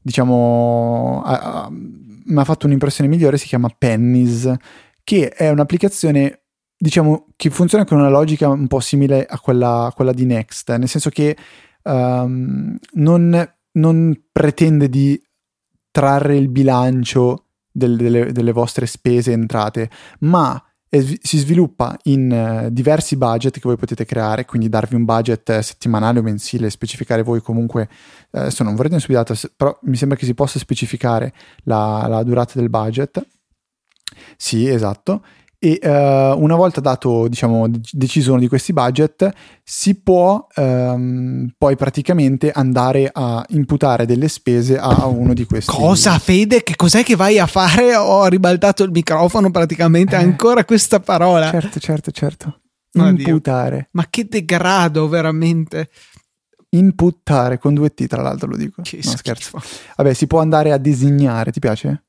diciamo 0.00 1.22
mi 2.24 2.38
ha 2.40 2.44
fatto 2.44 2.66
un'impressione 2.66 3.08
migliore 3.08 3.38
si 3.38 3.46
chiama 3.46 3.68
Pennies, 3.76 4.52
che 5.04 5.28
è 5.30 5.48
un'applicazione 5.50 6.42
diciamo 6.76 7.26
che 7.36 7.50
funziona 7.50 7.84
con 7.84 7.98
una 7.98 8.08
logica 8.08 8.48
un 8.48 8.66
po' 8.66 8.80
simile 8.80 9.24
a 9.24 9.38
quella, 9.38 9.86
a 9.86 9.92
quella 9.92 10.12
di 10.12 10.24
Next, 10.24 10.74
nel 10.74 10.88
senso 10.88 11.10
che 11.10 11.36
um, 11.84 12.76
non, 12.92 13.54
non 13.72 14.22
pretende 14.30 14.88
di 14.88 15.20
trarre 15.90 16.36
il 16.36 16.48
bilancio 16.48 17.46
del, 17.70 17.96
delle, 17.96 18.32
delle, 18.32 18.52
vostre 18.52 18.86
spese 18.86 19.30
e 19.30 19.34
entrate, 19.34 19.90
ma 20.20 20.62
si 21.22 21.38
sviluppa 21.38 21.96
in 22.04 22.66
uh, 22.66 22.70
diversi 22.70 23.16
budget 23.16 23.54
che 23.54 23.60
voi 23.62 23.76
potete 23.76 24.04
creare, 24.04 24.44
quindi 24.44 24.68
darvi 24.68 24.94
un 24.94 25.06
budget 25.06 25.60
settimanale 25.60 26.18
o 26.18 26.22
mensile, 26.22 26.68
specificare 26.68 27.22
voi 27.22 27.40
comunque, 27.40 27.88
eh, 28.30 28.40
adesso 28.40 28.62
non 28.62 28.74
vorrei 28.74 28.90
tenere 28.90 29.24
studiato, 29.24 29.34
però 29.56 29.78
mi 29.84 29.96
sembra 29.96 30.18
che 30.18 30.26
si 30.26 30.34
possa 30.34 30.58
specificare 30.58 31.32
la, 31.64 32.06
la 32.08 32.22
durata 32.22 32.58
del 32.58 32.68
budget. 32.68 33.26
Sì, 34.36 34.68
esatto 34.68 35.22
e 35.64 35.78
uh, 35.80 36.42
una 36.42 36.56
volta 36.56 36.80
dato, 36.80 37.28
diciamo, 37.28 37.68
deciso 37.92 38.32
uno 38.32 38.40
di 38.40 38.48
questi 38.48 38.72
budget, 38.72 39.30
si 39.62 39.94
può 39.94 40.44
um, 40.56 41.48
poi 41.56 41.76
praticamente 41.76 42.50
andare 42.50 43.08
a 43.12 43.44
imputare 43.50 44.04
delle 44.04 44.26
spese 44.26 44.76
a 44.76 45.06
uno 45.06 45.32
di 45.32 45.44
questi. 45.44 45.70
Cosa, 45.70 46.18
Fede? 46.18 46.64
Che 46.64 46.74
cos'è 46.74 47.04
che 47.04 47.14
vai 47.14 47.38
a 47.38 47.46
fare? 47.46 47.94
Ho 47.94 48.26
ribaltato 48.26 48.82
il 48.82 48.90
microfono 48.90 49.52
praticamente, 49.52 50.16
eh, 50.16 50.18
ancora 50.18 50.64
questa 50.64 50.98
parola. 50.98 51.48
Certo, 51.50 51.78
certo, 51.78 52.10
certo. 52.10 52.60
Imputare. 52.94 53.88
Ma 53.92 54.08
che 54.10 54.24
degrado, 54.24 55.06
veramente. 55.06 55.90
Imputare 56.70 57.58
con 57.58 57.72
due 57.72 57.94
T, 57.94 58.08
tra 58.08 58.20
l'altro 58.20 58.48
lo 58.48 58.56
dico. 58.56 58.82
Che 58.82 58.98
no, 59.00 59.10
scherzo. 59.12 59.62
Vabbè, 59.96 60.12
si 60.12 60.26
può 60.26 60.40
andare 60.40 60.72
a 60.72 60.76
disegnare, 60.76 61.52
ti 61.52 61.60
piace? 61.60 62.06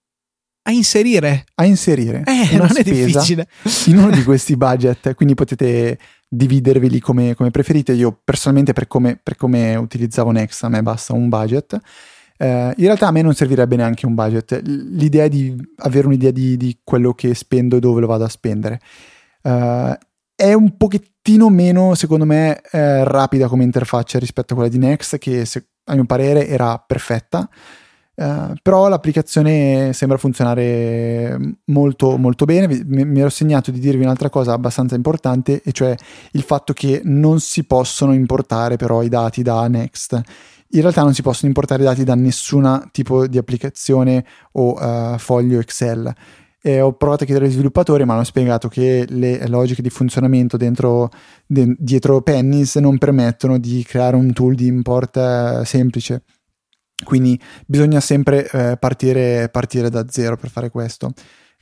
A 0.63 0.71
inserire. 0.71 1.45
A 1.55 1.65
inserire. 1.65 2.23
Eh, 2.25 2.55
non 2.57 2.69
è 2.75 2.83
difficile. 2.83 3.47
In 3.87 3.97
uno 3.97 4.11
di 4.11 4.23
questi 4.25 4.55
budget, 4.55 5.13
quindi 5.13 5.33
potete 5.33 5.97
dividerveli 6.27 6.99
come, 6.99 7.35
come 7.35 7.51
preferite. 7.51 7.93
Io 7.93 8.17
personalmente 8.23 8.73
per 8.73 8.87
come, 8.87 9.19
per 9.21 9.35
come, 9.35 9.75
utilizzavo 9.75 10.31
Next 10.31 10.63
a 10.63 10.69
me 10.69 10.81
basta 10.81 11.13
un 11.13 11.29
budget. 11.29 11.77
Eh, 12.37 12.73
in 12.77 12.85
realtà 12.85 13.07
a 13.07 13.11
me 13.11 13.21
non 13.21 13.33
servirebbe 13.33 13.75
neanche 13.75 14.05
un 14.05 14.15
budget. 14.15 14.61
L'idea 14.63 15.25
è 15.25 15.29
di 15.29 15.53
avere 15.77 16.07
un'idea 16.07 16.31
di, 16.31 16.55
di 16.55 16.79
quello 16.83 17.13
che 17.13 17.35
spendo 17.35 17.75
e 17.75 17.79
dove 17.79 17.99
lo 17.99 18.07
vado 18.07 18.23
a 18.23 18.29
spendere. 18.29 18.79
Eh, 19.41 19.97
è 20.35 20.53
un 20.53 20.77
pochettino 20.77 21.49
meno, 21.49 21.93
secondo 21.93 22.25
me, 22.25 22.61
eh, 22.71 23.03
rapida 23.03 23.47
come 23.47 23.63
interfaccia 23.63 24.17
rispetto 24.17 24.53
a 24.53 24.55
quella 24.55 24.71
di 24.71 24.79
Next, 24.79 25.17
che 25.17 25.45
se, 25.45 25.67
a 25.85 25.93
mio 25.93 26.05
parere 26.05 26.47
era 26.47 26.77
perfetta. 26.77 27.49
Uh, 28.15 28.53
però 28.61 28.89
l'applicazione 28.89 29.91
sembra 29.93 30.17
funzionare 30.17 31.35
molto 31.65 32.17
molto 32.17 32.45
bene. 32.45 32.67
Mi, 32.67 33.05
mi, 33.05 33.19
ero 33.19 33.29
segnato 33.29 33.71
di 33.71 33.79
dirvi 33.79 34.03
un'altra 34.03 34.29
cosa 34.29 34.53
abbastanza 34.53 34.95
importante, 34.95 35.61
e 35.63 35.71
cioè 35.71 35.95
il 36.31 36.43
fatto 36.43 36.73
che 36.73 37.01
non 37.03 37.39
si 37.39 37.63
possono 37.65 38.13
importare 38.13 38.75
però 38.75 39.01
i 39.01 39.09
dati 39.09 39.41
da 39.41 39.67
Next. 39.67 40.21
In 40.73 40.81
realtà 40.81 41.01
non 41.03 41.13
si 41.13 41.21
possono 41.21 41.47
importare 41.47 41.83
dati 41.83 42.03
da 42.03 42.15
nessun 42.15 42.89
tipo 42.91 43.27
di 43.27 43.37
applicazione 43.37 44.25
o 44.53 44.73
uh, 44.73 45.17
foglio 45.17 45.59
Excel. 45.59 46.13
E 46.65 46.81
ho 46.81 46.93
provato 46.93 47.23
a 47.23 47.25
chiedere 47.25 47.47
agli 47.47 47.53
sviluppatori, 47.53 48.05
ma 48.05 48.13
hanno 48.13 48.23
spiegato 48.23 48.69
che 48.69 49.05
le 49.09 49.47
logiche 49.47 49.81
di 49.81 49.89
funzionamento 49.89 50.55
dentro, 50.55 51.09
de, 51.45 51.75
dietro 51.77 52.21
Pennies 52.21 52.75
non 52.75 52.97
permettono 52.97 53.57
di 53.57 53.83
creare 53.83 54.15
un 54.15 54.31
tool 54.33 54.55
di 54.55 54.67
import 54.67 55.15
uh, 55.15 55.63
semplice 55.63 56.23
quindi 57.03 57.39
bisogna 57.65 57.99
sempre 57.99 58.49
eh, 58.49 58.77
partire, 58.77 59.49
partire, 59.49 59.89
da 59.89 60.05
zero 60.09 60.37
per 60.37 60.49
fare 60.49 60.69
questo. 60.69 61.13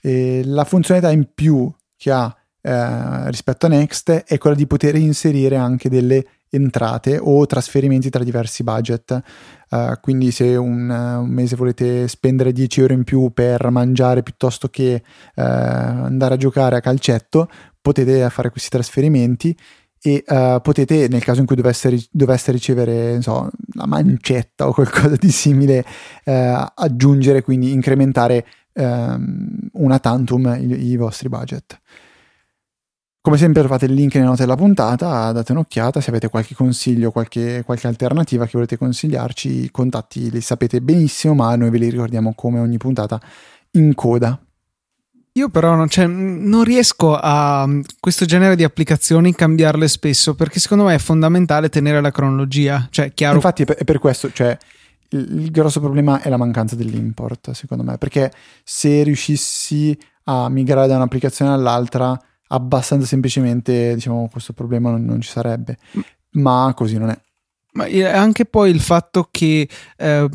E 0.02 0.42
la 0.46 0.64
funzionalità 0.64 1.12
in 1.12 1.28
più 1.34 1.72
che 1.96 2.12
ha 2.12 2.36
eh, 2.62 3.30
rispetto 3.30 3.66
a 3.66 3.70
Next 3.70 4.12
è 4.12 4.38
quella 4.38 4.56
di 4.56 4.68
poter 4.68 4.96
inserire 4.96 5.56
anche 5.56 5.90
delle 5.90 6.26
entrate 6.52 7.18
o 7.20 7.46
trasferimenti 7.46 8.10
tra 8.10 8.24
diversi 8.24 8.64
budget. 8.64 9.22
Uh, 9.70 9.94
quindi 10.02 10.32
se 10.32 10.56
un, 10.58 10.90
un, 10.90 11.30
mese 11.30 11.56
volete 11.56 12.10
spendere 12.10 12.52
10 12.52 12.82
euro 12.82 12.94
in 12.94 13.06
più 13.06 13.32
per 13.34 13.70
mangiare 13.70 14.22
piuttosto 14.22 14.68
che 14.68 15.02
uh, 15.02 15.42
andare 15.42 16.34
a 16.34 16.38
giocare 16.38 16.76
a 16.76 16.82
calcetto, 16.82 17.50
potete 17.80 18.30
fare 18.30 18.52
questi 18.52 18.70
trasferimenti 18.70 19.56
e 20.04 20.24
uh, 20.26 20.60
potete, 20.62 21.08
nel 21.08 21.24
caso 21.24 21.42
in 21.42 21.46
cui 21.46 21.56
doveste, 21.56 22.08
doveste 22.10 22.52
ricevere 22.52 23.22
so, 23.22 23.52
la 23.74 23.86
mancetta 23.86 24.68
o 24.68 24.74
qualcosa 24.74 25.16
di 25.16 25.30
simile, 25.30 25.86
uh, 26.26 26.66
aggiungere, 26.74 27.44
quindi 27.44 27.72
incrementare 27.72 28.46
um, 28.74 29.60
una 29.74 30.00
tantum 30.00 30.58
i, 30.60 30.90
i, 30.90 30.96
vostri 30.96 31.30
budget. 31.30 31.80
Come 33.22 33.38
sempre 33.38 33.62
trovate 33.62 33.86
il 33.86 33.94
link 33.94 34.16
nelle 34.16 34.26
note 34.26 34.42
della 34.42 34.56
puntata, 34.56 35.32
date 35.32 35.52
un'occhiata, 35.52 36.02
se 36.02 36.10
avete 36.10 36.30
qualche 36.30 36.56
consiglio, 36.56 37.12
qualche, 37.12 37.62
qualche 37.64 37.86
alternativa 37.86 38.46
che 38.46 38.52
volete 38.54 38.78
consigliarci, 38.78 39.66
i 39.66 39.70
contatti 39.70 40.32
li 40.32 40.42
sapete 40.42 40.82
benissimo, 40.82 41.36
ma 41.36 41.56
noi 41.56 41.70
ve 41.70 41.78
li 41.78 41.90
ricordiamo 41.92 42.34
come 42.34 42.60
ogni 42.60 42.78
puntata 42.78 43.22
in 43.74 43.94
coda 43.94 44.40
io 45.34 45.50
però 45.50 45.76
non, 45.76 45.88
cioè, 45.88 46.08
non, 46.08 46.64
riesco 46.64 47.16
a 47.16 47.68
questo 48.00 48.26
genere 48.26 48.58
di 48.58 48.66
applicazioni 48.66 49.34
cambiarle 49.34 49.88
spesso 49.88 50.36
perché 50.36 50.60
secondo 50.60 50.86
me 50.86 50.96
è 50.96 51.00
fondamentale 51.00 51.70
tenere 51.70 52.02
la 52.02 52.12
cronologia. 52.12 52.88
Cioè, 52.90 53.14
chiaro... 53.14 53.36
Infatti 53.36 53.64
è 53.64 53.84
per 53.86 54.00
questo, 54.00 54.30
cioè, 54.32 54.58
il, 55.10 55.44
il 55.44 55.52
grosso 55.52 55.80
problema 55.80 56.22
è 56.22 56.30
la 56.30 56.38
mancanza 56.38 56.76
dell'import, 56.76 57.52
secondo 57.52 57.84
me, 57.84 57.98
perché 57.98 58.32
se 58.64 59.04
riuscissi 59.04 59.98
a 60.26 60.50
migrare 60.50 60.88
da 60.88 60.98
un'applicazione 60.98 61.52
all'altra, 61.54 62.20
abbastanza 62.48 63.06
semplicemente, 63.06 63.94
diciamo, 63.94 64.28
questo 64.30 64.52
problema 64.52 64.90
non, 64.90 65.06
non 65.06 65.22
ci 65.22 65.30
sarebbe. 65.30 65.78
Ma 66.32 66.74
così 66.76 66.98
non 66.98 67.10
è. 67.10 67.20
Ma 67.74 67.86
anche 68.12 68.44
poi 68.46 68.70
il 68.70 68.82
fatto 68.82 69.30
che 69.32 69.68
eh, 69.96 70.30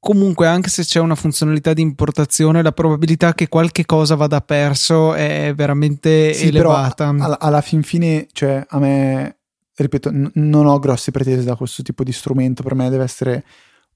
comunque 0.00 0.46
anche 0.46 0.70
se 0.70 0.82
c'è 0.82 0.98
una 0.98 1.14
funzionalità 1.14 1.72
di 1.74 1.82
importazione 1.82 2.62
la 2.62 2.72
probabilità 2.72 3.34
che 3.34 3.48
qualche 3.48 3.84
cosa 3.84 4.16
vada 4.16 4.40
perso 4.40 5.14
è 5.14 5.52
veramente 5.54 6.32
sì, 6.32 6.48
elevata. 6.48 7.08
alla, 7.08 7.38
alla, 7.38 7.60
fin 7.60 7.82
fine 7.82 8.26
cioè 8.32 8.64
a 8.66 8.78
me 8.78 9.40
ripeto 9.76 10.10
n- 10.10 10.30
non 10.34 10.66
ho 10.66 10.78
grosse 10.78 11.10
pretese 11.10 11.44
da 11.44 11.56
questo 11.56 11.82
tipo 11.82 12.04
di 12.04 12.12
strumento. 12.12 12.62
Per 12.62 12.74
me 12.74 12.88
deve 12.88 13.04
essere 13.04 13.44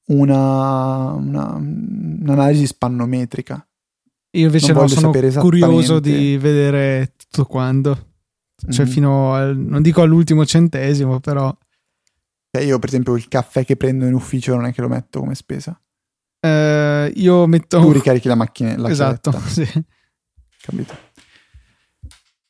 una, 0.06 1.12
una 1.12 1.54
un'analisi 1.54 2.66
spannometrica. 2.66 3.66
Io 4.32 4.46
invece 4.46 4.72
no, 4.72 4.86
sono 4.88 5.12
curioso 5.40 6.00
di 6.00 6.36
vedere 6.36 7.12
tutto 7.16 7.44
quando 7.44 8.12
cioè 8.70 8.86
mm. 8.86 8.88
fino 8.88 9.34
al, 9.34 9.56
non 9.56 9.82
dico 9.82 10.00
all'ultimo 10.00 10.46
centesimo 10.46 11.20
però 11.20 11.54
cioè 12.50 12.64
io 12.64 12.78
per 12.78 12.88
esempio 12.88 13.14
il 13.16 13.28
caffè 13.28 13.64
che 13.64 13.76
prendo 13.76 14.06
in 14.06 14.14
ufficio 14.14 14.54
non 14.54 14.64
è 14.64 14.72
che 14.72 14.80
lo 14.80 14.88
metto 14.88 15.20
come 15.20 15.34
spesa 15.34 15.78
eh, 16.44 17.10
io 17.16 17.46
metto... 17.46 17.80
Tu 17.80 17.92
ricarichi 17.92 18.28
la 18.28 18.34
macchina. 18.34 18.76
La 18.76 18.90
esatto, 18.90 19.32
sì. 19.46 19.66
Capito. 20.60 20.94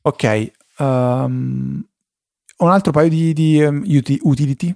Ok. 0.03 0.51
Um, 0.79 1.87
un 2.57 2.71
altro 2.71 2.91
paio 2.91 3.09
di, 3.09 3.33
di 3.33 3.63
um, 3.63 3.85
utility 4.23 4.75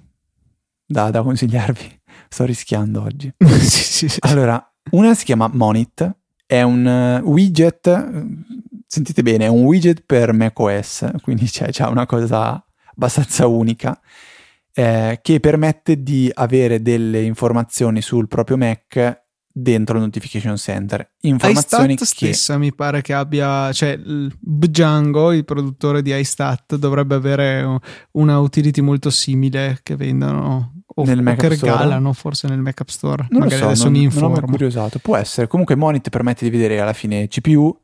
da, 0.85 1.09
da, 1.09 1.21
consigliarvi. 1.21 2.01
Sto 2.29 2.45
rischiando 2.45 3.01
oggi. 3.01 3.33
sì, 3.37 3.83
sì, 3.83 4.07
sì. 4.07 4.19
Allora, 4.21 4.73
una 4.91 5.13
si 5.13 5.25
chiama 5.25 5.49
Monit. 5.51 6.15
È 6.45 6.61
un 6.61 7.21
uh, 7.21 7.27
widget, 7.29 8.23
sentite 8.87 9.21
bene, 9.21 9.45
è 9.45 9.49
un 9.49 9.65
widget 9.65 10.01
per 10.03 10.33
macOS, 10.33 11.11
quindi 11.21 11.45
c'è, 11.45 11.69
c'è 11.69 11.85
una 11.85 12.07
cosa 12.07 12.65
abbastanza 12.95 13.45
unica 13.45 13.99
eh, 14.73 15.19
che 15.21 15.39
permette 15.39 16.01
di 16.01 16.31
avere 16.33 16.81
delle 16.81 17.21
informazioni 17.21 18.01
sul 18.01 18.27
proprio 18.27 18.57
Mac 18.57 19.27
dentro 19.51 19.97
il 19.97 20.03
Notification 20.03 20.57
Center. 20.57 21.15
Informazioni 21.21 21.93
iStat 21.93 22.07
che... 22.07 22.25
stessa 22.33 22.57
mi 22.57 22.73
pare 22.73 23.01
che 23.01 23.13
abbia, 23.13 23.71
cioè 23.73 23.97
Django, 23.97 25.31
il 25.31 25.43
produttore 25.43 26.01
di 26.01 26.13
iStat, 26.13 26.75
dovrebbe 26.75 27.15
avere 27.15 27.79
una 28.11 28.39
utility 28.39 28.81
molto 28.81 29.09
simile 29.09 29.79
che 29.83 29.95
vendono 29.95 30.73
o, 30.95 31.03
nel 31.03 31.25
o 31.25 31.35
che 31.35 31.47
regalano 31.49 32.13
forse 32.13 32.47
nel 32.47 32.59
Mac 32.59 32.79
App 32.81 32.89
Store. 32.89 33.27
Non 33.29 33.41
Magari 33.41 33.59
so, 33.59 33.65
adesso 33.65 33.83
non, 33.85 33.93
mi 33.93 34.03
informo. 34.03 34.35
Non 34.35 34.43
ho 34.43 34.47
curiosato, 34.47 34.99
può 34.99 35.15
essere. 35.15 35.47
Comunque 35.47 35.75
Monit 35.75 36.09
permette 36.09 36.45
di 36.45 36.51
vedere 36.51 36.79
alla 36.79 36.93
fine 36.93 37.27
CPU, 37.27 37.77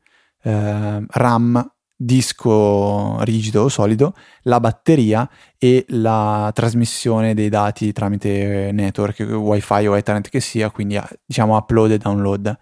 eh, 0.44 1.06
RAM, 1.08 1.75
disco 1.96 3.22
rigido 3.24 3.64
o 3.64 3.70
solido, 3.70 4.14
la 4.44 4.60
batteria 4.60 5.30
e 5.58 5.86
la 5.90 6.52
trasmissione 6.54 7.34
dei 7.34 7.50
dati 7.50 7.92
tramite 7.94 8.72
network, 8.74 9.20
wifi 9.22 9.88
o 9.88 9.98
ethernet 9.98 10.30
che 10.30 10.40
sia, 10.42 10.70
quindi 10.72 11.00
diciamo 11.26 11.56
upload 11.56 11.92
e 11.92 11.98
download. 11.98 12.58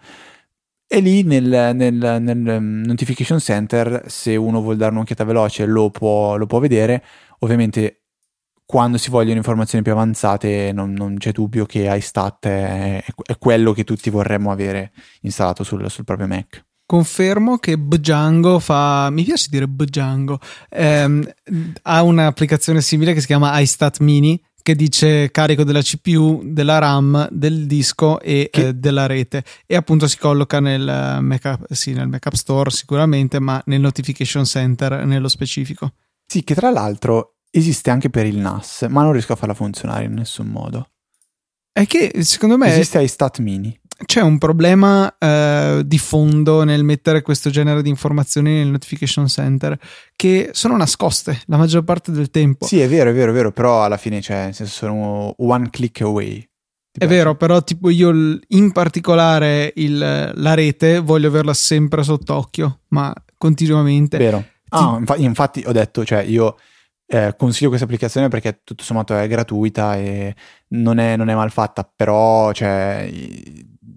E 0.86 1.00
lì 1.00 1.22
nel, 1.22 1.72
nel, 1.74 2.18
nel, 2.20 2.62
Notification 2.62 3.40
Center, 3.40 4.04
se 4.06 4.36
uno 4.36 4.60
vuole 4.60 4.76
dare 4.76 4.92
un'occhiata 4.92 5.24
veloce, 5.24 5.66
lo 5.66 5.90
può, 5.90 6.36
lo 6.36 6.46
può 6.46 6.60
vedere. 6.60 7.02
Ovviamente 7.40 8.04
quando 8.66 8.96
si 8.96 9.10
vogliono 9.10 9.36
informazioni 9.36 9.84
più 9.84 9.92
avanzate 9.92 10.72
non, 10.72 10.92
non 10.92 11.16
c'è 11.18 11.32
dubbio 11.32 11.66
che 11.66 11.86
iStat 11.94 12.46
è, 12.46 13.04
è, 13.04 13.38
quello 13.38 13.72
che 13.72 13.84
tutti 13.84 14.08
vorremmo 14.08 14.50
avere 14.50 14.92
installato 15.22 15.64
sul, 15.64 15.90
sul 15.90 16.04
proprio 16.04 16.26
Mac. 16.28 16.64
Confermo 16.86 17.58
che 17.58 17.78
Bjango 17.78 18.58
fa, 18.58 19.08
mi 19.10 19.24
piace 19.24 19.48
dire 19.50 19.66
Bjango, 19.66 20.38
ehm, 20.68 21.26
ha 21.82 22.02
un'applicazione 22.02 22.82
simile 22.82 23.14
che 23.14 23.20
si 23.20 23.26
chiama 23.26 23.58
iStat 23.58 24.00
Mini 24.00 24.40
che 24.64 24.74
dice 24.74 25.30
carico 25.30 25.62
della 25.62 25.82
CPU, 25.82 26.40
della 26.42 26.78
RAM, 26.78 27.28
del 27.30 27.66
disco 27.66 28.18
e 28.20 28.48
eh, 28.50 28.74
della 28.74 29.04
rete 29.04 29.44
e 29.66 29.76
appunto 29.76 30.08
si 30.08 30.16
colloca 30.16 30.58
nel 30.58 31.18
Mac, 31.20 31.58
sì, 31.70 31.92
nel 31.92 32.08
Mac 32.08 32.24
App 32.24 32.32
Store 32.32 32.70
sicuramente 32.70 33.38
ma 33.40 33.62
nel 33.66 33.80
Notification 33.80 34.46
Center 34.46 35.04
nello 35.04 35.28
specifico. 35.28 35.92
Sì, 36.26 36.44
che 36.44 36.54
tra 36.54 36.70
l'altro 36.70 37.40
esiste 37.50 37.90
anche 37.90 38.08
per 38.08 38.24
il 38.24 38.38
NAS, 38.38 38.86
ma 38.88 39.02
non 39.02 39.12
riesco 39.12 39.34
a 39.34 39.36
farla 39.36 39.52
funzionare 39.52 40.04
in 40.04 40.14
nessun 40.14 40.46
modo. 40.46 40.88
È 41.70 41.86
che 41.86 42.22
secondo 42.22 42.56
me. 42.56 42.68
Esiste 42.68 43.02
iStat 43.02 43.40
Mini. 43.40 43.78
C'è 44.04 44.20
un 44.20 44.38
problema 44.38 45.16
eh, 45.18 45.82
di 45.84 45.98
fondo 45.98 46.64
nel 46.64 46.84
mettere 46.84 47.22
questo 47.22 47.50
genere 47.50 47.82
di 47.82 47.88
informazioni 47.88 48.54
nel 48.54 48.68
notification 48.68 49.26
center 49.26 49.78
che 50.16 50.50
sono 50.52 50.76
nascoste 50.76 51.40
la 51.46 51.56
maggior 51.56 51.84
parte 51.84 52.12
del 52.12 52.30
tempo. 52.30 52.66
Sì, 52.66 52.80
è 52.80 52.88
vero, 52.88 53.10
è 53.10 53.12
vero, 53.12 53.30
è 53.30 53.34
vero, 53.34 53.52
però 53.52 53.84
alla 53.84 53.96
fine, 53.96 54.20
cioè, 54.20 54.44
nel 54.44 54.54
senso, 54.54 54.72
sono 54.72 55.34
one 55.38 55.70
click 55.70 56.00
away. 56.02 56.46
È 56.96 57.08
vero, 57.08 57.34
però 57.34 57.60
tipo 57.62 57.90
io 57.90 58.38
in 58.48 58.70
particolare 58.70 59.72
il, 59.76 59.98
la 59.98 60.54
rete 60.54 61.00
voglio 61.00 61.26
averla 61.26 61.52
sempre 61.52 62.04
sott'occhio, 62.04 62.82
ma 62.88 63.12
continuamente. 63.36 64.16
Vero. 64.16 64.44
Ah, 64.68 65.00
Ti... 65.04 65.22
infatti 65.24 65.64
ho 65.66 65.72
detto, 65.72 66.04
cioè 66.04 66.22
io 66.22 66.56
eh, 67.06 67.34
consiglio 67.36 67.68
questa 67.68 67.86
applicazione 67.86 68.28
perché 68.28 68.60
tutto 68.64 68.84
sommato 68.84 69.16
è 69.16 69.26
gratuita 69.26 69.96
e 69.96 70.34
non 70.68 70.98
è, 70.98 71.16
non 71.16 71.28
è 71.28 71.34
mal 71.34 71.50
fatta, 71.50 71.82
però 71.82 72.52
cioè, 72.52 73.10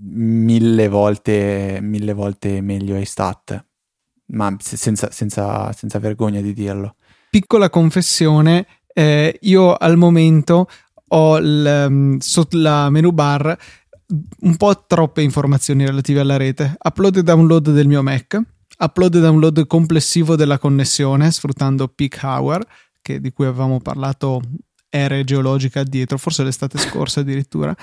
mille 0.10 0.88
volte, 0.88 1.80
mille 1.82 2.14
volte 2.14 2.62
meglio 2.62 2.98
iStat, 2.98 3.66
ma 4.28 4.56
senza, 4.60 5.12
senza, 5.12 5.72
senza 5.74 6.00
vergogna 6.00 6.42
di 6.42 6.54
dirlo. 6.54 6.96
Piccola 7.30 7.70
confessione, 7.70 8.68
eh, 8.94 9.38
io 9.42 9.74
al 9.74 9.98
momento 9.98 10.68
ho 11.10 11.40
l, 11.40 11.86
um, 11.88 12.18
sotto 12.20 12.58
la 12.58 12.90
menu 12.90 13.12
bar 13.12 13.58
un 14.40 14.56
po' 14.56 14.86
troppe 14.86 15.22
informazioni 15.22 15.86
relative 15.86 16.22
alla 16.22 16.38
rete. 16.38 16.76
Upload 16.82 17.18
e 17.18 17.24
download 17.24 17.72
del 17.72 17.88
mio 17.88 18.02
Mac, 18.02 18.40
upload 18.80 19.16
e 19.16 19.20
download 19.20 19.68
complessivo 19.68 20.36
della 20.36 20.60
connessione 20.60 21.32
sfruttando 21.32 21.88
peak 21.88 22.20
hour 22.24 22.66
che, 23.02 23.20
di 23.20 23.32
cui 23.32 23.46
avevamo 23.46 23.80
parlato 23.80 24.42
ere 24.90 25.24
geologica 25.24 25.84
dietro, 25.84 26.18
forse 26.18 26.44
l'estate 26.44 26.78
scorsa 26.78 27.20
addirittura, 27.20 27.76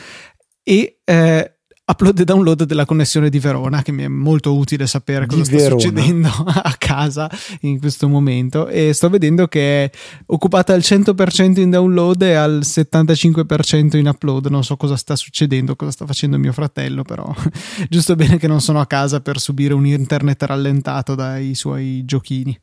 e 0.62 1.00
eh, 1.04 1.53
upload 1.86 2.18
e 2.20 2.24
download 2.24 2.64
della 2.64 2.86
connessione 2.86 3.28
di 3.28 3.38
Verona, 3.38 3.82
che 3.82 3.92
mi 3.92 4.04
è 4.04 4.08
molto 4.08 4.56
utile 4.56 4.86
sapere 4.86 5.26
cosa 5.26 5.44
sta 5.44 5.58
succedendo 5.58 6.28
a 6.46 6.74
casa 6.78 7.30
in 7.60 7.78
questo 7.78 8.08
momento. 8.08 8.68
E 8.68 8.92
sto 8.92 9.10
vedendo 9.10 9.46
che 9.48 9.84
è 9.84 9.90
occupata 10.26 10.72
al 10.72 10.80
100% 10.80 11.60
in 11.60 11.70
download 11.70 12.22
e 12.22 12.34
al 12.34 12.60
75% 12.62 13.96
in 13.96 14.06
upload. 14.06 14.46
Non 14.46 14.64
so 14.64 14.76
cosa 14.76 14.96
sta 14.96 15.14
succedendo, 15.16 15.76
cosa 15.76 15.90
sta 15.90 16.06
facendo 16.06 16.38
mio 16.38 16.52
fratello, 16.52 17.02
però 17.02 17.32
giusto 17.88 18.14
bene 18.16 18.38
che 18.38 18.48
non 18.48 18.60
sono 18.60 18.80
a 18.80 18.86
casa 18.86 19.20
per 19.20 19.38
subire 19.38 19.74
un 19.74 19.86
internet 19.86 20.42
rallentato 20.44 21.14
dai 21.14 21.54
suoi 21.54 22.04
giochini. 22.04 22.58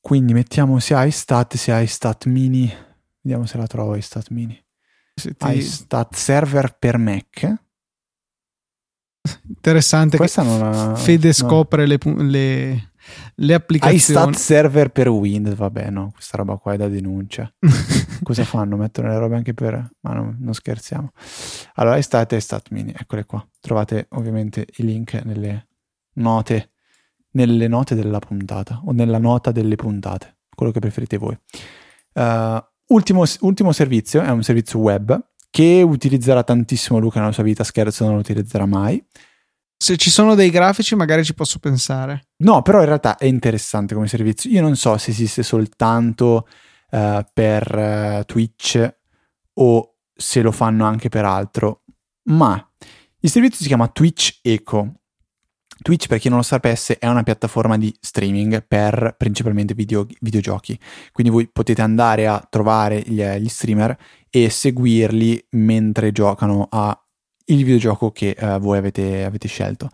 Quindi 0.00 0.34
mettiamo 0.34 0.78
sia 0.80 1.04
iStat 1.04 1.56
sia 1.56 1.80
iStat 1.80 2.26
mini. 2.26 2.72
Vediamo 3.20 3.46
se 3.46 3.56
la 3.56 3.66
trovo 3.66 3.94
iStat 3.96 4.28
mini. 4.30 4.63
Ti... 5.14 5.56
iStat 5.56 6.14
server 6.14 6.76
per 6.78 6.98
Mac. 6.98 7.54
Interessante. 9.48 10.16
Questa 10.16 10.42
non 10.42 10.62
ha, 10.62 10.96
Fede 10.96 11.32
scopre 11.32 11.86
le, 11.86 11.98
le, 12.02 12.90
le 13.36 13.54
applicazioni. 13.54 13.96
iStat 13.96 14.34
server 14.34 14.90
per 14.90 15.08
Windows. 15.08 15.56
Vabbè, 15.56 15.90
no, 15.90 16.10
questa 16.12 16.36
roba 16.36 16.56
qua 16.56 16.74
è 16.74 16.76
da 16.76 16.88
denuncia. 16.88 17.52
Cosa 18.22 18.44
fanno? 18.44 18.76
Mettono 18.76 19.08
le 19.08 19.18
robe 19.18 19.36
anche 19.36 19.54
per. 19.54 19.90
Ma 20.00 20.12
no, 20.12 20.36
non 20.38 20.52
scherziamo. 20.52 21.12
Allora, 21.74 21.96
iStat 21.96 22.32
e 22.32 22.36
iStat 22.36 22.70
mini, 22.70 22.92
eccole 22.96 23.24
qua. 23.24 23.46
Trovate 23.60 24.08
ovviamente 24.10 24.66
i 24.76 24.82
link 24.82 25.14
nelle 25.24 25.68
note 26.14 26.70
nelle 27.34 27.68
note 27.68 27.94
della 27.94 28.18
puntata 28.18 28.80
o 28.84 28.92
nella 28.92 29.18
nota 29.18 29.52
delle 29.52 29.76
puntate, 29.76 30.38
quello 30.54 30.72
che 30.72 30.80
preferite 30.80 31.16
voi. 31.16 31.38
Uh, 32.12 32.62
ultimo, 32.88 33.24
ultimo 33.40 33.72
servizio 33.72 34.22
è 34.22 34.30
un 34.30 34.42
servizio 34.42 34.78
web 34.78 35.18
che 35.50 35.82
utilizzerà 35.82 36.42
tantissimo 36.42 36.98
Luca 36.98 37.20
nella 37.20 37.32
sua 37.32 37.44
vita, 37.44 37.62
scherzo, 37.62 38.04
non 38.04 38.14
lo 38.14 38.20
utilizzerà 38.20 38.66
mai. 38.66 39.02
Se 39.76 39.96
ci 39.96 40.10
sono 40.10 40.34
dei 40.34 40.50
grafici, 40.50 40.96
magari 40.96 41.24
ci 41.24 41.34
posso 41.34 41.58
pensare. 41.58 42.28
No, 42.38 42.62
però 42.62 42.80
in 42.80 42.86
realtà 42.86 43.16
è 43.16 43.26
interessante 43.26 43.94
come 43.94 44.08
servizio. 44.08 44.50
Io 44.50 44.62
non 44.62 44.76
so 44.76 44.96
se 44.98 45.10
esiste 45.10 45.42
soltanto 45.42 46.48
uh, 46.90 47.24
per 47.32 47.76
uh, 47.76 48.24
Twitch 48.24 48.94
o 49.54 49.94
se 50.12 50.42
lo 50.42 50.52
fanno 50.52 50.84
anche 50.86 51.08
per 51.08 51.24
altro, 51.24 51.82
ma 52.24 52.68
il 53.20 53.30
servizio 53.30 53.58
si 53.60 53.66
chiama 53.66 53.88
Twitch 53.88 54.40
Eco 54.42 55.02
Twitch, 55.82 56.06
per 56.06 56.18
chi 56.18 56.28
non 56.28 56.38
lo 56.38 56.44
sapesse, 56.44 56.98
è 56.98 57.06
una 57.08 57.22
piattaforma 57.22 57.76
di 57.76 57.94
streaming 58.00 58.64
per 58.66 59.14
principalmente 59.18 59.74
video, 59.74 60.06
videogiochi. 60.20 60.78
Quindi 61.12 61.32
voi 61.32 61.48
potete 61.48 61.82
andare 61.82 62.26
a 62.26 62.44
trovare 62.48 63.02
gli, 63.04 63.22
gli 63.22 63.48
streamer 63.48 63.96
e 64.30 64.50
seguirli 64.50 65.46
mentre 65.50 66.12
giocano 66.12 66.68
al 66.70 66.98
videogioco 67.44 68.12
che 68.12 68.36
uh, 68.38 68.58
voi 68.58 68.78
avete, 68.78 69.24
avete, 69.24 69.48
scelto. 69.48 69.90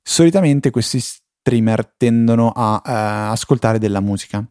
Solitamente 0.00 0.70
questi 0.70 1.00
streamer 1.00 1.94
tendono 1.96 2.52
a 2.54 2.74
uh, 2.74 3.32
ascoltare 3.32 3.78
della 3.78 4.00
musica. 4.00 4.44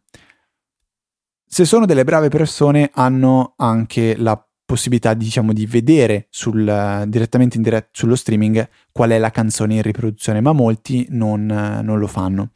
Se 1.47 1.63
sono 1.63 1.85
delle 1.85 2.03
brave 2.03 2.29
persone, 2.29 2.91
hanno 2.93 3.53
anche 3.57 4.15
la 4.17 4.37
possibilità 4.65 5.13
diciamo 5.13 5.53
di 5.53 5.65
vedere 5.65 6.27
sul, 6.29 7.03
direttamente 7.07 7.57
in 7.57 7.63
diretta 7.63 7.89
sullo 7.91 8.15
streaming 8.15 8.67
qual 8.91 9.11
è 9.11 9.19
la 9.19 9.29
canzone 9.29 9.75
in 9.75 9.81
riproduzione, 9.81 10.41
ma 10.41 10.51
molti 10.51 11.05
non, 11.09 11.45
non, 11.45 11.99
lo 11.99 12.07
fanno. 12.07 12.49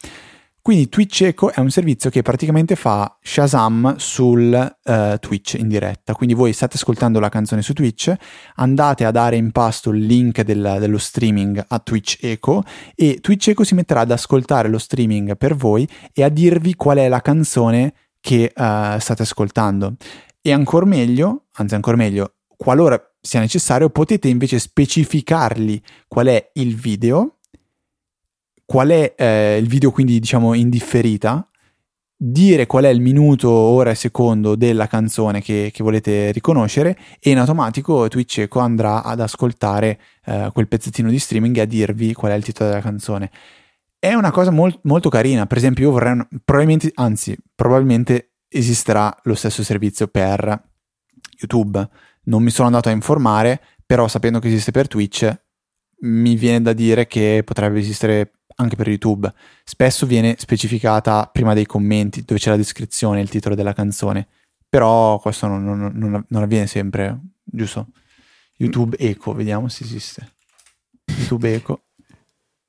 Quindi 0.61 0.89
Twitch 0.89 1.21
Echo 1.21 1.51
è 1.51 1.59
un 1.59 1.71
servizio 1.71 2.09
che 2.09 2.21
praticamente 2.21 2.75
fa 2.75 3.17
Shazam 3.21 3.95
sul 3.97 4.77
uh, 4.83 5.17
Twitch 5.19 5.55
in 5.57 5.67
diretta. 5.67 6.13
Quindi 6.13 6.35
voi 6.35 6.53
state 6.53 6.75
ascoltando 6.75 7.19
la 7.19 7.29
canzone 7.29 7.61
su 7.61 7.73
Twitch, 7.73 8.13
andate 8.55 9.05
a 9.05 9.11
dare 9.11 9.35
in 9.35 9.51
pasto 9.51 9.91
il 9.91 10.05
link 10.05 10.41
del, 10.41 10.77
dello 10.79 10.97
streaming 10.97 11.63
a 11.67 11.79
Twitch 11.79 12.17
Echo 12.21 12.63
e 12.93 13.19
Twitch 13.21 13.47
Echo 13.47 13.63
si 13.63 13.73
metterà 13.73 14.01
ad 14.01 14.11
ascoltare 14.11 14.67
lo 14.67 14.77
streaming 14.77 15.37
per 15.37 15.55
voi 15.55 15.87
e 16.13 16.23
a 16.23 16.29
dirvi 16.29 16.75
qual 16.75 16.97
è 16.97 17.07
la 17.07 17.21
canzone 17.21 17.93
che 18.19 18.51
uh, 18.53 18.99
state 18.99 19.21
ascoltando. 19.21 19.95
E 20.41 20.51
ancora 20.51 20.85
meglio, 20.85 21.45
anzi 21.53 21.75
ancora 21.75 21.97
meglio, 21.97 22.35
qualora 22.47 23.01
sia 23.21 23.39
necessario, 23.39 23.89
potete 23.89 24.27
invece 24.27 24.59
specificargli 24.59 25.81
qual 26.07 26.27
è 26.27 26.51
il 26.53 26.75
video, 26.75 27.39
qual 28.65 28.89
è 28.89 29.15
eh, 29.17 29.57
il 29.57 29.67
video 29.67 29.91
quindi 29.91 30.19
diciamo 30.19 30.53
in 30.53 30.69
differita, 30.69 31.49
dire 32.15 32.65
qual 32.67 32.83
è 32.83 32.89
il 32.89 32.99
minuto, 33.01 33.49
ora 33.49 33.91
e 33.91 33.95
secondo 33.95 34.55
della 34.55 34.87
canzone 34.87 35.41
che, 35.41 35.71
che 35.73 35.83
volete 35.83 36.31
riconoscere 36.31 36.97
e 37.19 37.31
in 37.31 37.37
automatico 37.37 38.09
Twitch 38.09 38.39
Eco 38.39 38.59
andrà 38.59 39.03
ad 39.03 39.21
ascoltare 39.21 39.99
eh, 40.25 40.49
quel 40.53 40.67
pezzettino 40.67 41.09
di 41.09 41.17
streaming 41.17 41.55
e 41.57 41.61
a 41.61 41.65
dirvi 41.65 42.13
qual 42.13 42.33
è 42.33 42.35
il 42.35 42.43
titolo 42.43 42.69
della 42.69 42.81
canzone. 42.81 43.31
È 43.97 44.13
una 44.13 44.31
cosa 44.31 44.51
molt, 44.51 44.79
molto 44.83 45.09
carina, 45.09 45.45
per 45.45 45.57
esempio 45.57 45.85
io 45.85 45.91
vorrei, 45.91 46.25
probabilmente, 46.43 46.91
anzi 46.95 47.37
probabilmente 47.55 48.28
esisterà 48.49 49.15
lo 49.23 49.35
stesso 49.35 49.63
servizio 49.63 50.07
per 50.07 50.61
YouTube. 51.39 51.87
Non 52.23 52.43
mi 52.43 52.49
sono 52.49 52.67
andato 52.67 52.89
a 52.89 52.93
informare, 52.93 53.61
però 53.85 54.07
sapendo 54.07 54.39
che 54.39 54.47
esiste 54.47 54.71
per 54.71 54.87
Twitch, 54.87 55.41
mi 56.01 56.35
viene 56.35 56.61
da 56.61 56.73
dire 56.73 57.07
che 57.07 57.43
potrebbe 57.45 57.79
esistere 57.79 58.31
anche 58.55 58.75
per 58.75 58.87
YouTube. 58.87 59.31
Spesso 59.63 60.05
viene 60.05 60.35
specificata 60.37 61.29
prima 61.31 61.53
dei 61.53 61.65
commenti, 61.65 62.23
dove 62.23 62.39
c'è 62.39 62.49
la 62.49 62.57
descrizione, 62.57 63.21
il 63.21 63.29
titolo 63.29 63.55
della 63.55 63.73
canzone. 63.73 64.27
Però 64.67 65.19
questo 65.19 65.47
non, 65.47 65.63
non, 65.63 65.91
non, 65.95 66.25
non 66.27 66.43
avviene 66.43 66.67
sempre, 66.67 67.19
giusto? 67.43 67.87
YouTube 68.57 68.97
Eco, 68.97 69.33
vediamo 69.33 69.67
se 69.69 69.83
esiste. 69.83 70.33
YouTube 71.05 71.53
Eco. 71.53 71.83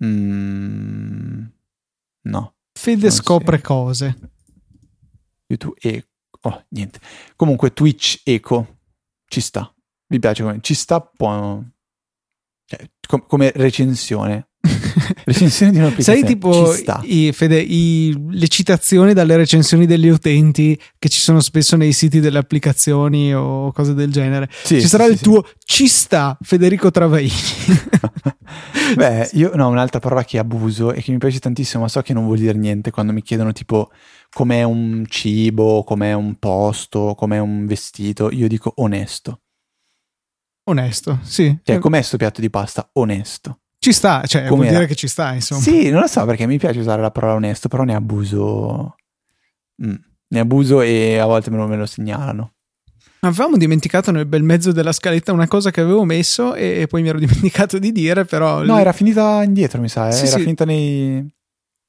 Mm, 0.04 1.44
no. 2.22 2.54
Fede 2.72 3.10
scopre 3.10 3.60
cose. 3.60 4.16
YouTube 5.50 5.78
e... 5.80 6.06
Oh, 6.42 6.64
niente. 6.68 7.00
Comunque 7.36 7.72
Twitch 7.72 8.22
Eco 8.24 8.78
ci 9.26 9.40
sta. 9.40 9.72
Vi 10.06 10.18
piace 10.18 10.42
come... 10.42 10.60
Ci 10.60 10.74
sta, 10.74 11.00
può... 11.00 11.60
Cioè, 12.64 12.90
com- 13.06 13.26
come 13.26 13.50
recensione. 13.54 14.49
recensione 15.24 15.72
di 15.72 15.78
un'applicazione. 15.78 16.18
Sai 16.18 16.28
tipo 16.28 16.74
i, 17.04 17.32
Fede, 17.32 17.60
i, 17.60 18.14
le 18.30 18.48
citazioni 18.48 19.12
dalle 19.12 19.36
recensioni 19.36 19.86
degli 19.86 20.08
utenti 20.08 20.78
che 20.98 21.08
ci 21.08 21.20
sono 21.20 21.40
spesso 21.40 21.76
nei 21.76 21.92
siti 21.92 22.20
delle 22.20 22.38
applicazioni 22.38 23.34
o 23.34 23.72
cose 23.72 23.94
del 23.94 24.10
genere. 24.10 24.48
Sì, 24.50 24.80
ci 24.80 24.88
sarà 24.88 25.04
sì, 25.04 25.10
il 25.12 25.16
sì, 25.16 25.24
tuo 25.24 25.44
ci 25.64 25.88
sta 25.88 26.36
Federico 26.40 26.90
Travaini. 26.90 27.30
Beh, 28.96 29.30
io 29.34 29.54
no, 29.54 29.68
un'altra 29.68 30.00
parola 30.00 30.24
che 30.24 30.38
abuso 30.38 30.92
e 30.92 31.00
che 31.00 31.12
mi 31.12 31.18
piace 31.18 31.38
tantissimo, 31.38 31.82
ma 31.82 31.88
so 31.88 32.02
che 32.02 32.12
non 32.12 32.24
vuol 32.24 32.38
dire 32.38 32.58
niente 32.58 32.90
quando 32.90 33.12
mi 33.12 33.22
chiedono 33.22 33.52
tipo 33.52 33.90
com'è 34.32 34.62
un 34.62 35.04
cibo, 35.08 35.84
com'è 35.84 36.12
un 36.12 36.36
posto, 36.38 37.14
com'è 37.16 37.38
un 37.38 37.66
vestito, 37.66 38.30
io 38.30 38.48
dico 38.48 38.72
onesto. 38.76 39.40
Onesto, 40.64 41.18
sì. 41.22 41.58
Cioè, 41.62 41.78
com'è 41.78 41.98
questo 41.98 42.16
piatto 42.16 42.40
di 42.40 42.50
pasta? 42.50 42.90
Onesto. 42.94 43.59
Ci 43.82 43.94
sta, 43.94 44.22
cioè, 44.26 44.42
Com'era? 44.42 44.56
vuol 44.56 44.68
dire 44.68 44.86
che 44.86 44.94
ci 44.94 45.08
sta, 45.08 45.32
insomma. 45.32 45.62
Sì, 45.62 45.88
non 45.88 46.02
lo 46.02 46.06
so 46.06 46.26
perché 46.26 46.46
mi 46.46 46.58
piace 46.58 46.80
usare 46.80 47.00
la 47.00 47.10
parola 47.10 47.32
onesto, 47.32 47.68
però 47.68 47.82
ne 47.84 47.94
abuso. 47.94 48.94
Mm. 49.82 49.94
Ne 50.28 50.38
abuso 50.38 50.82
e 50.82 51.16
a 51.16 51.24
volte 51.24 51.50
me 51.50 51.56
lo, 51.56 51.66
me 51.66 51.76
lo 51.76 51.86
segnalano. 51.86 52.52
Avevamo 53.20 53.56
dimenticato 53.56 54.10
nel 54.10 54.26
bel 54.26 54.42
mezzo 54.42 54.72
della 54.72 54.92
scaletta 54.92 55.32
una 55.32 55.48
cosa 55.48 55.70
che 55.70 55.80
avevo 55.80 56.04
messo 56.04 56.54
e 56.54 56.86
poi 56.90 57.00
mi 57.00 57.08
ero 57.08 57.18
dimenticato 57.20 57.78
di 57.78 57.90
dire, 57.90 58.26
però... 58.26 58.62
No, 58.62 58.78
era 58.78 58.92
finita 58.92 59.42
indietro, 59.42 59.80
mi 59.80 59.88
sa, 59.88 60.08
eh? 60.08 60.12
sì, 60.12 60.26
era 60.26 60.36
sì. 60.36 60.42
finita 60.42 60.66
nei 60.66 61.26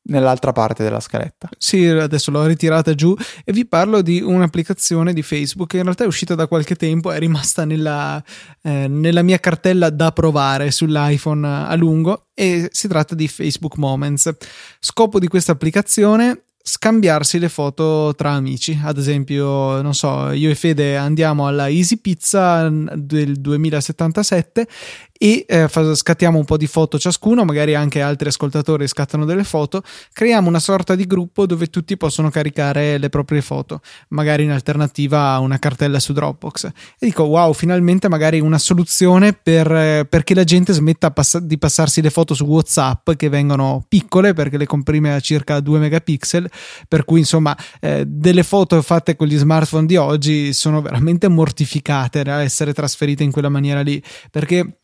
nell'altra 0.04 0.52
parte 0.52 0.84
della 0.84 1.00
scaletta. 1.00 1.50
Sì, 1.58 1.86
adesso 1.86 2.32
l'ho 2.32 2.46
ritirata 2.46 2.96
giù 2.96 3.16
e 3.44 3.52
vi 3.52 3.66
parlo 3.66 4.02
di 4.02 4.22
un'applicazione 4.22 5.14
di 5.14 5.22
Facebook 5.22 5.70
che 5.70 5.78
in 5.78 5.84
realtà 5.84 6.04
è 6.04 6.08
uscita 6.08 6.36
da 6.36 6.48
qualche 6.48 6.76
tempo, 6.76 7.12
è 7.12 7.20
rimasta 7.20 7.66
nella, 7.66 8.22
eh, 8.62 8.88
nella 8.88 9.22
mia 9.22 9.40
cartella 9.40 9.90
da 9.90 10.12
provare 10.12 10.72
sull'iPhone 10.72 11.48
a 11.48 11.76
lungo 11.76 12.28
e 12.34 12.70
si 12.72 12.88
tratta 12.88 13.16
di 13.16 13.28
Facebook 13.28 13.78
Moments. 13.78 14.36
Scopo 14.80 15.20
di 15.20 15.28
questa 15.28 15.52
applicazione 15.52 16.44
scambiarsi 16.64 17.40
le 17.40 17.50
foto 17.50 18.14
tra 18.16 18.32
amici. 18.32 18.80
Ad 18.82 18.98
esempio, 18.98 19.82
non 19.82 19.94
so, 19.94 20.32
io 20.32 20.50
e 20.50 20.56
Fede 20.56 20.96
andiamo 20.96 21.48
alla 21.48 21.70
Easy 21.70 21.98
Pizza 21.98 22.70
del 22.70 23.40
2077 23.40 24.68
e 25.24 25.46
eh, 25.48 25.68
scattiamo 25.70 26.40
un 26.40 26.46
po' 26.46 26.58
di 26.58 26.66
foto 26.66 26.98
ciascuno, 26.98 27.46
magari 27.46 27.76
anche 27.76 28.02
altri 28.02 28.30
ascoltatori 28.30 28.88
scattano 28.88 29.24
delle 29.24 29.44
foto, 29.44 29.84
creiamo 30.14 30.48
una 30.48 30.58
sorta 30.58 30.96
di 30.96 31.06
gruppo 31.06 31.46
dove 31.46 31.68
tutti 31.68 31.96
possono 31.96 32.32
caricare 32.32 32.98
le 32.98 33.10
proprie 33.10 33.44
foto, 33.44 33.82
magari 34.08 34.46
in 34.46 34.50
alternativa 34.50 35.34
a 35.34 35.38
una 35.38 35.60
cartella 35.60 36.00
su 36.00 36.14
Dropbox. 36.14 36.66
E 36.66 37.06
dico, 37.06 37.22
wow, 37.26 37.54
finalmente 37.54 38.10
magari 38.10 38.40
una 38.40 38.58
soluzione 38.58 39.34
per, 39.34 39.72
eh, 39.72 40.08
perché 40.10 40.34
la 40.34 40.44
gente 40.44 40.74
smetta 40.74 41.12
pass- 41.12 41.38
di 41.38 41.60
passarsi 41.60 42.02
le 42.02 42.10
foto 42.10 42.34
su 42.34 42.46
WhatsApp 42.46 43.12
che 43.12 43.30
vengono 43.30 43.86
piccole 43.88 44.34
perché 44.34 44.58
le 44.58 44.66
comprime 44.66 45.14
a 45.14 45.20
circa 45.20 45.60
2 45.60 45.78
megapixel, 45.78 46.50
per 46.88 47.06
cui 47.06 47.20
insomma 47.20 47.56
eh, 47.80 48.06
delle 48.08 48.42
foto 48.42 48.82
fatte 48.82 49.16
con 49.16 49.28
gli 49.28 49.38
smartphone 49.38 49.86
di 49.86 49.98
oggi 49.98 50.52
sono 50.52 50.82
veramente 50.82 51.28
mortificate 51.28 52.24
da 52.24 52.42
essere 52.42 52.74
trasferite 52.74 53.22
in 53.22 53.32
quella 53.32 53.50
maniera 53.50 53.82
lì, 53.82 54.02
perché 54.32 54.78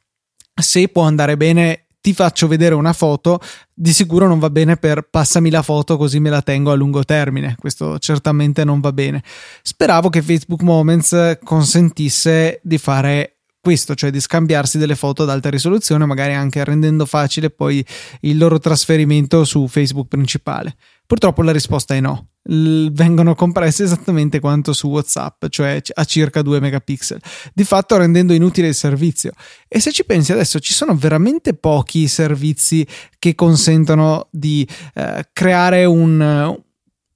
se 0.58 0.88
può 0.89 1.04
andare 1.04 1.38
bene 1.38 1.86
ti 2.08 2.13
faccio 2.13 2.48
vedere 2.48 2.74
una 2.74 2.93
foto, 2.93 3.39
di 3.74 3.91
sicuro 3.91 4.28
non 4.28 4.39
va 4.39 4.50
bene 4.50 4.78
per 4.78 5.10
passami 5.10 5.50
la 5.50 5.62
foto 5.62 5.98
così 5.98 6.20
me 6.20 6.30
la 6.30 6.41
tengo 6.41 6.72
a 6.72 6.76
lungo 6.76 7.04
termine. 7.04 7.56
Questo 7.60 8.00
certamente 8.00 8.63
non 8.63 8.80
va 8.80 8.93
bene. 8.93 9.22
Speravo 9.62 10.10
che 10.10 10.22
Facebook 10.22 10.62
Moments 10.62 11.39
consentisse 11.43 12.62
di 12.63 12.78
fare 12.78 13.37
questo, 13.67 13.95
cioè 13.95 14.12
di 14.12 14.21
scambiarsi 14.21 14.77
delle 14.77 14.95
foto 14.95 15.23
ad 15.23 15.30
alta 15.30 15.49
risoluzione, 15.49 16.06
magari 16.06 16.34
anche 16.34 16.63
rendendo 16.63 17.06
facile 17.06 17.49
poi 17.49 17.86
il 18.21 18.38
loro 18.38 18.60
trasferimento 18.60 19.43
su 19.43 19.67
Facebook 19.67 20.08
principale. 20.08 20.77
Purtroppo 21.06 21.41
la 21.41 21.51
risposta 21.51 21.93
è 21.93 21.99
no. 21.99 22.30
L- 22.43 22.88
vengono 22.91 23.36
compresse 23.36 23.84
esattamente 23.84 24.39
quanto 24.39 24.71
su 24.71 24.88
WhatsApp, 24.88 25.47
cioè 25.49 25.82
a 25.95 26.06
circa 26.06 26.41
2 26.41 26.62
megapixel, 26.62 27.19
di 27.53 27.65
fatto 27.65 27.97
rendendo 27.97 28.32
inutile 28.32 28.69
il 28.69 28.73
servizio. 28.73 29.34
E 29.67 29.82
se 29.82 29.91
ci 29.91 30.06
pensi 30.06 30.32
adesso, 30.32 30.62
ci 30.62 30.71
sono 30.71 30.95
veramente 30.95 31.53
pochi 31.53 32.08
servizi 32.08 32.88
che 33.19 33.36
consentono 33.36 34.30
di 34.32 34.65
eh, 34.93 35.27
creare 35.34 35.84
un, 35.84 36.58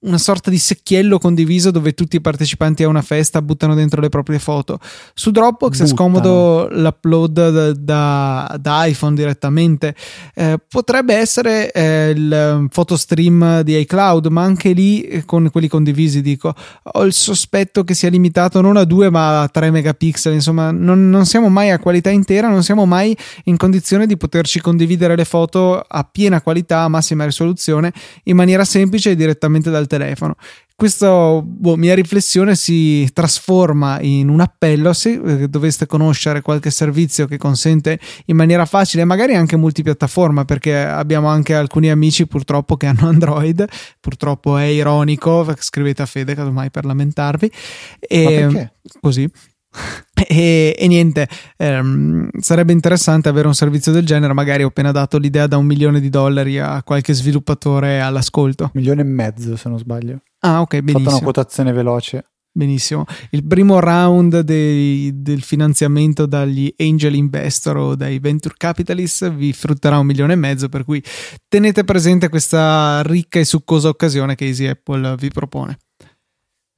una 0.01 0.17
sorta 0.17 0.49
di 0.49 0.57
secchiello 0.57 1.19
condiviso 1.19 1.69
dove 1.69 1.93
tutti 1.93 2.15
i 2.15 2.21
partecipanti 2.21 2.83
a 2.83 2.87
una 2.87 3.03
festa 3.03 3.41
buttano 3.41 3.75
dentro 3.75 4.01
le 4.01 4.09
proprie 4.09 4.39
foto. 4.39 4.79
Su 5.13 5.29
Dropbox 5.29 5.71
buttano. 5.71 5.89
è 5.89 5.93
scomodo 5.93 6.67
l'upload 6.71 7.49
da, 7.49 7.73
da, 7.73 8.57
da 8.59 8.85
iPhone 8.85 9.15
direttamente. 9.15 9.95
Eh, 10.33 10.59
potrebbe 10.67 11.13
essere 11.13 11.71
eh, 11.71 12.09
il 12.09 12.67
photostream 12.71 13.61
di 13.61 13.77
iCloud, 13.79 14.27
ma 14.27 14.41
anche 14.41 14.71
lì 14.71 15.01
eh, 15.03 15.25
con 15.25 15.49
quelli 15.51 15.67
condivisi 15.67 16.21
dico 16.21 16.53
ho 16.83 17.03
il 17.03 17.13
sospetto 17.13 17.83
che 17.83 17.93
sia 17.93 18.09
limitato 18.09 18.59
non 18.61 18.77
a 18.77 18.83
2 18.83 19.09
ma 19.11 19.41
a 19.41 19.47
3 19.47 19.69
megapixel. 19.69 20.33
Insomma, 20.33 20.71
non, 20.71 21.11
non 21.11 21.25
siamo 21.25 21.49
mai 21.49 21.69
a 21.69 21.77
qualità 21.77 22.09
intera, 22.09 22.47
non 22.47 22.63
siamo 22.63 22.85
mai 22.87 23.15
in 23.45 23.57
condizione 23.57 24.07
di 24.07 24.17
poterci 24.17 24.61
condividere 24.61 25.15
le 25.15 25.25
foto 25.25 25.79
a 25.79 26.03
piena 26.03 26.41
qualità, 26.41 26.81
a 26.81 26.87
massima 26.87 27.25
risoluzione 27.25 27.93
in 28.23 28.35
maniera 28.35 28.65
semplice 28.65 29.11
e 29.11 29.15
direttamente 29.15 29.69
dal 29.69 29.89
telefono. 29.91 30.35
Questa 30.81 31.41
boh, 31.43 31.75
mia 31.75 31.93
riflessione 31.93 32.55
si 32.55 33.07
trasforma 33.13 33.99
in 34.01 34.29
un 34.29 34.39
appello 34.39 34.93
se 34.93 35.21
eh, 35.23 35.47
doveste 35.47 35.85
conoscere 35.85 36.41
qualche 36.41 36.71
servizio 36.71 37.27
che 37.27 37.37
consente 37.37 37.99
in 38.25 38.35
maniera 38.35 38.65
facile, 38.65 39.05
magari 39.05 39.35
anche 39.35 39.55
multipiattaforma, 39.57 40.43
perché 40.43 40.79
abbiamo 40.79 41.27
anche 41.27 41.53
alcuni 41.53 41.91
amici 41.91 42.25
purtroppo 42.25 42.77
che 42.77 42.87
hanno 42.87 43.05
Android, 43.09 43.63
purtroppo 43.99 44.57
è 44.57 44.63
ironico, 44.63 45.53
scrivete 45.59 46.01
a 46.01 46.07
Fede 46.07 46.33
casomai 46.33 46.71
per 46.71 46.85
lamentarvi. 46.85 47.51
E 47.99 48.71
così. 48.99 49.29
E, 50.23 50.75
e, 50.77 50.87
niente, 50.87 51.27
ehm, 51.57 52.29
sarebbe 52.39 52.71
interessante 52.71 53.27
avere 53.27 53.47
un 53.47 53.55
servizio 53.55 53.91
del 53.91 54.05
genere. 54.05 54.33
Magari 54.33 54.63
ho 54.63 54.67
appena 54.67 54.91
dato 54.91 55.17
l'idea 55.17 55.47
da 55.47 55.57
un 55.57 55.65
milione 55.65 55.99
di 55.99 56.09
dollari 56.09 56.59
a 56.59 56.83
qualche 56.83 57.13
sviluppatore 57.13 57.99
all'ascolto. 57.99 58.65
Un 58.65 58.71
milione 58.73 59.01
e 59.01 59.05
mezzo, 59.05 59.55
se 59.57 59.67
non 59.67 59.79
sbaglio. 59.79 60.21
Ah, 60.39 60.61
ok, 60.61 60.79
benissimo. 60.79 60.97
Ho 60.97 61.01
fatto 61.01 61.15
una 61.15 61.23
quotazione 61.23 61.73
veloce. 61.73 62.25
Benissimo. 62.53 63.05
Il 63.29 63.45
primo 63.45 63.79
round 63.79 64.41
dei, 64.41 65.11
del 65.21 65.41
finanziamento 65.41 66.25
dagli 66.25 66.73
angel 66.77 67.15
investor 67.15 67.77
o 67.77 67.95
dai 67.95 68.19
venture 68.19 68.55
capitalist 68.57 69.31
vi 69.31 69.53
frutterà 69.53 69.97
un 69.97 70.05
milione 70.05 70.33
e 70.33 70.37
mezzo, 70.37 70.67
per 70.67 70.83
cui 70.83 71.01
tenete 71.47 71.85
presente 71.85 72.27
questa 72.27 73.01
ricca 73.03 73.39
e 73.39 73.45
succosa 73.45 73.87
occasione 73.87 74.35
che 74.35 74.45
Easy 74.45 74.67
Apple 74.67 75.15
vi 75.17 75.29
propone. 75.29 75.77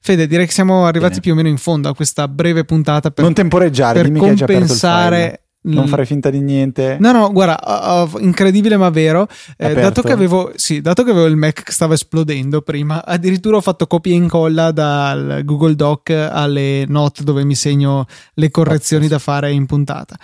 Fede, 0.06 0.26
direi 0.26 0.44
che 0.44 0.52
siamo 0.52 0.84
arrivati 0.84 1.12
Bene. 1.12 1.20
più 1.22 1.32
o 1.32 1.34
meno 1.34 1.48
in 1.48 1.56
fondo 1.56 1.88
a 1.88 1.94
questa 1.94 2.28
breve 2.28 2.66
puntata 2.66 3.10
per, 3.10 3.24
non 3.24 3.32
temporeggiare, 3.32 4.02
per 4.02 4.12
compensare 4.12 5.44
non 5.62 5.88
fare 5.88 6.04
finta 6.04 6.28
di 6.28 6.40
niente. 6.40 6.98
No, 7.00 7.10
no, 7.12 7.32
guarda, 7.32 8.02
uh, 8.02 8.18
incredibile 8.18 8.76
ma 8.76 8.90
vero. 8.90 9.26
Eh, 9.56 9.72
dato, 9.72 10.02
che 10.02 10.12
avevo, 10.12 10.52
sì, 10.56 10.82
dato 10.82 11.04
che 11.04 11.10
avevo 11.10 11.24
il 11.24 11.36
Mac 11.36 11.62
che 11.62 11.72
stava 11.72 11.94
esplodendo 11.94 12.60
prima, 12.60 13.02
addirittura 13.02 13.56
ho 13.56 13.62
fatto 13.62 13.86
copia 13.86 14.12
e 14.12 14.16
incolla 14.16 14.72
dal 14.72 15.40
Google 15.42 15.74
Doc 15.74 16.10
alle 16.10 16.84
note 16.86 17.24
dove 17.24 17.42
mi 17.44 17.54
segno 17.54 18.04
le 18.34 18.50
correzioni 18.50 19.08
da 19.08 19.18
fare 19.18 19.52
in 19.52 19.64
puntata. 19.64 20.18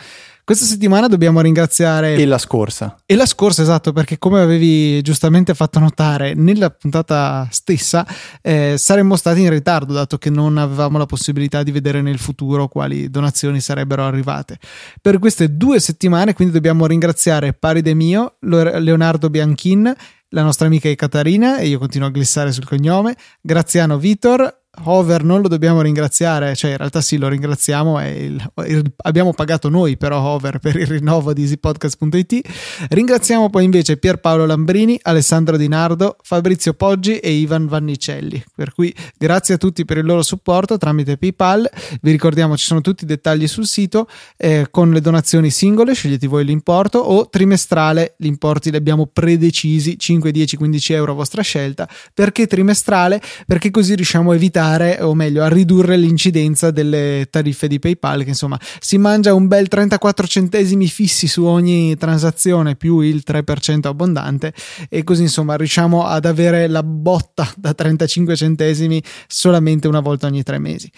Questa 0.44 0.64
settimana 0.64 1.06
dobbiamo 1.06 1.40
ringraziare. 1.40 2.14
E 2.14 2.26
la 2.26 2.38
scorsa. 2.38 2.96
E 3.06 3.14
la 3.14 3.26
scorsa, 3.26 3.62
esatto, 3.62 3.92
perché 3.92 4.18
come 4.18 4.40
avevi 4.40 5.00
giustamente 5.02 5.54
fatto 5.54 5.78
notare 5.78 6.34
nella 6.34 6.70
puntata 6.70 7.46
stessa, 7.50 8.06
eh, 8.42 8.74
saremmo 8.76 9.16
stati 9.16 9.42
in 9.42 9.50
ritardo, 9.50 9.92
dato 9.92 10.18
che 10.18 10.30
non 10.30 10.58
avevamo 10.58 10.98
la 10.98 11.06
possibilità 11.06 11.62
di 11.62 11.70
vedere 11.70 12.02
nel 12.02 12.18
futuro 12.18 12.68
quali 12.68 13.10
donazioni 13.10 13.60
sarebbero 13.60 14.04
arrivate. 14.04 14.58
Per 15.00 15.18
queste 15.18 15.56
due 15.56 15.78
settimane, 15.80 16.34
quindi 16.34 16.54
dobbiamo 16.54 16.86
ringraziare 16.86 17.52
Pari 17.52 17.82
De 17.82 17.94
Mio, 17.94 18.36
Leonardo 18.40 19.30
Bianchin, 19.30 19.94
la 20.30 20.42
nostra 20.42 20.66
amica 20.66 20.88
Ekaterina, 20.88 21.58
e 21.58 21.68
io 21.68 21.78
continuo 21.78 22.08
a 22.08 22.10
glissare 22.10 22.52
sul 22.52 22.64
cognome, 22.64 23.16
Graziano 23.40 23.98
Vitor, 23.98 24.59
Hover 24.84 25.24
non 25.24 25.42
lo 25.42 25.48
dobbiamo 25.48 25.82
ringraziare, 25.82 26.54
cioè 26.54 26.70
in 26.70 26.76
realtà 26.76 27.00
sì 27.00 27.18
lo 27.18 27.26
ringraziamo, 27.26 28.00
il, 28.06 28.52
il, 28.66 28.92
abbiamo 28.98 29.32
pagato 29.34 29.68
noi 29.68 29.96
però 29.96 30.20
Hover 30.20 30.58
per 30.58 30.76
il 30.76 30.86
rinnovo 30.86 31.32
di 31.32 31.42
easypodcast.it. 31.42 32.40
Ringraziamo 32.88 33.50
poi 33.50 33.64
invece 33.64 33.96
Pierpaolo 33.96 34.46
Lambrini, 34.46 34.98
Alessandro 35.02 35.56
Di 35.56 35.66
Nardo, 35.66 36.16
Fabrizio 36.22 36.74
Poggi 36.74 37.18
e 37.18 37.32
Ivan 37.32 37.66
Vannicelli. 37.66 38.42
Per 38.54 38.72
cui 38.72 38.94
grazie 39.18 39.54
a 39.54 39.56
tutti 39.58 39.84
per 39.84 39.98
il 39.98 40.04
loro 40.04 40.22
supporto 40.22 40.78
tramite 40.78 41.18
PayPal. 41.18 41.68
Vi 42.00 42.10
ricordiamo 42.10 42.56
ci 42.56 42.64
sono 42.64 42.80
tutti 42.80 43.02
i 43.02 43.06
dettagli 43.08 43.48
sul 43.48 43.66
sito 43.66 44.08
eh, 44.36 44.68
con 44.70 44.92
le 44.92 45.00
donazioni 45.00 45.50
singole, 45.50 45.94
scegliete 45.94 46.28
voi 46.28 46.44
l'importo 46.44 47.00
o 47.00 47.28
trimestrale, 47.28 48.14
gli 48.16 48.26
importi 48.26 48.70
li 48.70 48.76
abbiamo 48.76 49.06
predecisi 49.06 49.98
5, 49.98 50.30
10, 50.30 50.56
15 50.56 50.92
euro 50.92 51.12
a 51.12 51.16
vostra 51.16 51.42
scelta. 51.42 51.88
Perché 52.14 52.46
trimestrale? 52.46 53.20
Perché 53.46 53.72
così 53.72 53.96
riusciamo 53.96 54.30
a 54.30 54.34
evitare 54.36 54.58
evitare 54.60 54.98
o 55.00 55.14
meglio 55.14 55.42
a 55.42 55.48
ridurre 55.48 55.96
l'incidenza 55.96 56.70
delle 56.70 57.26
tariffe 57.30 57.66
di 57.66 57.78
PayPal 57.78 58.22
che 58.22 58.30
insomma 58.30 58.58
si 58.78 58.98
mangia 58.98 59.32
un 59.34 59.48
bel 59.48 59.68
34 59.68 60.26
centesimi 60.26 60.86
fissi 60.86 61.26
su 61.26 61.44
ogni 61.44 61.96
transazione 61.96 62.76
più 62.76 63.00
il 63.00 63.22
3% 63.26 63.86
abbondante 63.86 64.52
e 64.88 65.02
così 65.02 65.22
insomma 65.22 65.56
riusciamo 65.56 66.04
ad 66.06 66.26
avere 66.26 66.68
la 66.68 66.82
botta 66.82 67.50
da 67.56 67.72
35 67.72 68.36
centesimi 68.36 69.02
solamente 69.26 69.88
una 69.88 70.00
volta 70.00 70.26
ogni 70.26 70.42
tre 70.42 70.58
mesi. 70.58 70.90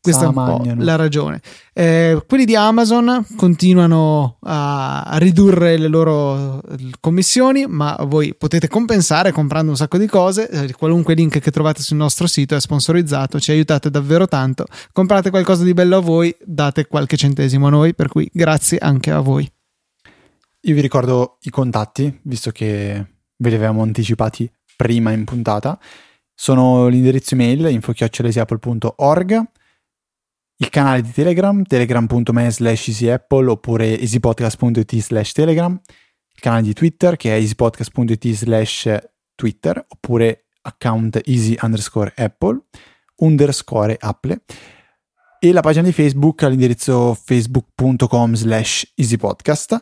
Questa 0.00 0.24
è 0.24 0.26
un 0.28 0.34
po' 0.34 0.62
la 0.76 0.96
ragione. 0.96 1.40
Eh, 1.72 2.22
quelli 2.26 2.44
di 2.44 2.54
Amazon 2.54 3.24
continuano 3.36 4.38
a, 4.42 5.16
ridurre 5.18 5.76
le 5.76 5.88
loro 5.88 6.62
commissioni, 7.00 7.66
ma 7.66 7.96
voi 8.06 8.34
potete 8.34 8.68
compensare 8.68 9.32
comprando 9.32 9.70
un 9.70 9.76
sacco 9.76 9.98
di 9.98 10.06
cose. 10.06 10.48
Eh, 10.48 10.72
qualunque 10.72 11.14
link 11.14 11.40
che 11.40 11.50
trovate 11.50 11.82
sul 11.82 11.96
nostro 11.96 12.26
sito 12.26 12.54
è 12.54 12.60
sponsorizzato, 12.60 13.40
ci 13.40 13.50
aiutate 13.50 13.90
davvero 13.90 14.26
tanto. 14.26 14.66
Comprate 14.92 15.30
qualcosa 15.30 15.64
di 15.64 15.74
bello 15.74 15.96
a 15.96 16.00
voi, 16.00 16.34
date 16.44 16.86
qualche 16.86 17.16
centesimo 17.16 17.66
a 17.66 17.70
noi, 17.70 17.94
per 17.94 18.08
cui 18.08 18.30
grazie 18.32 18.78
anche 18.78 19.10
a 19.10 19.20
voi. 19.20 19.50
Io 20.62 20.74
vi 20.74 20.80
ricordo 20.80 21.38
i 21.42 21.50
contatti, 21.50 22.20
visto 22.22 22.50
che 22.50 23.06
ve 23.36 23.48
li 23.48 23.54
avevamo 23.54 23.82
anticipati 23.82 24.50
prima 24.76 25.12
in 25.12 25.24
puntata. 25.24 25.78
Sono 26.34 26.88
l'indirizzo 26.88 27.34
email 27.34 27.66
info-apple.org 27.66 29.42
il 30.60 30.68
canale 30.70 31.02
di 31.02 31.12
Telegram, 31.12 31.62
telegram.me 31.62 32.50
slash 32.50 32.88
easyapple 32.88 33.48
oppure 33.48 33.98
easypodcast.it 33.98 34.98
slash 34.98 35.32
telegram, 35.32 35.72
il 35.72 36.40
canale 36.40 36.62
di 36.62 36.72
Twitter 36.72 37.16
che 37.16 37.36
è 37.36 37.38
easypodcast.it 37.38 38.32
slash 38.32 38.98
twitter 39.34 39.84
oppure 39.88 40.46
account 40.62 41.20
easy 41.26 41.56
underscore 41.62 42.12
apple 42.16 42.64
underscore 43.18 43.96
apple 44.00 44.40
e 45.38 45.52
la 45.52 45.60
pagina 45.60 45.84
di 45.84 45.92
Facebook 45.92 46.42
all'indirizzo 46.42 47.14
facebook.com 47.14 48.34
slash 48.34 48.92
easypodcast. 48.96 49.80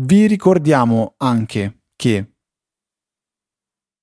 Vi 0.00 0.26
ricordiamo 0.26 1.14
anche 1.16 1.80
che 1.96 2.34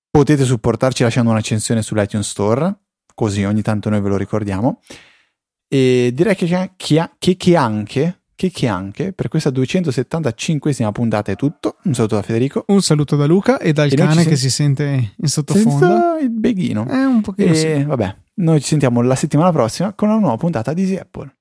potete 0.10 0.44
supportarci 0.44 1.04
lasciando 1.04 1.32
un'accensione 1.32 1.82
sull'iTunes 1.82 2.28
Store, 2.28 2.80
così 3.14 3.46
ogni 3.46 3.62
tanto 3.62 3.90
noi 3.90 4.02
ve 4.02 4.10
lo 4.10 4.18
ricordiamo. 4.18 4.82
E 5.68 6.12
direi 6.14 6.36
che, 6.36 6.72
che, 6.76 7.10
che, 7.18 7.38
che 7.38 7.56
anche 7.56 8.20
che, 8.36 8.52
che, 8.52 8.68
anche 8.68 9.14
per 9.14 9.30
questa 9.30 9.50
275esima 9.50 10.92
puntata 10.92 11.32
è 11.32 11.36
tutto. 11.36 11.78
Un 11.84 11.94
saluto 11.94 12.16
da 12.16 12.22
Federico. 12.22 12.66
Un 12.68 12.82
saluto 12.82 13.16
da 13.16 13.26
Luca 13.26 13.60
e 13.60 13.72
dal 13.72 13.90
e 13.90 13.96
cane 13.96 14.24
si 14.24 14.28
che 14.28 14.36
si 14.36 14.50
sente 14.50 15.14
in 15.16 15.28
sottofondo. 15.28 16.18
Il 16.22 16.30
beghino. 16.30 16.86
È 16.86 17.04
un 17.06 17.22
pochino. 17.22 17.52
E 17.52 17.56
sì. 17.56 17.84
vabbè, 17.84 18.16
noi 18.36 18.60
ci 18.60 18.68
sentiamo 18.68 19.02
la 19.02 19.16
settimana 19.16 19.52
prossima 19.52 19.94
con 19.94 20.10
una 20.10 20.20
nuova 20.20 20.38
puntata 20.38 20.74
di 20.74 20.82
Easy 20.82 20.98
Apple. 20.98 21.34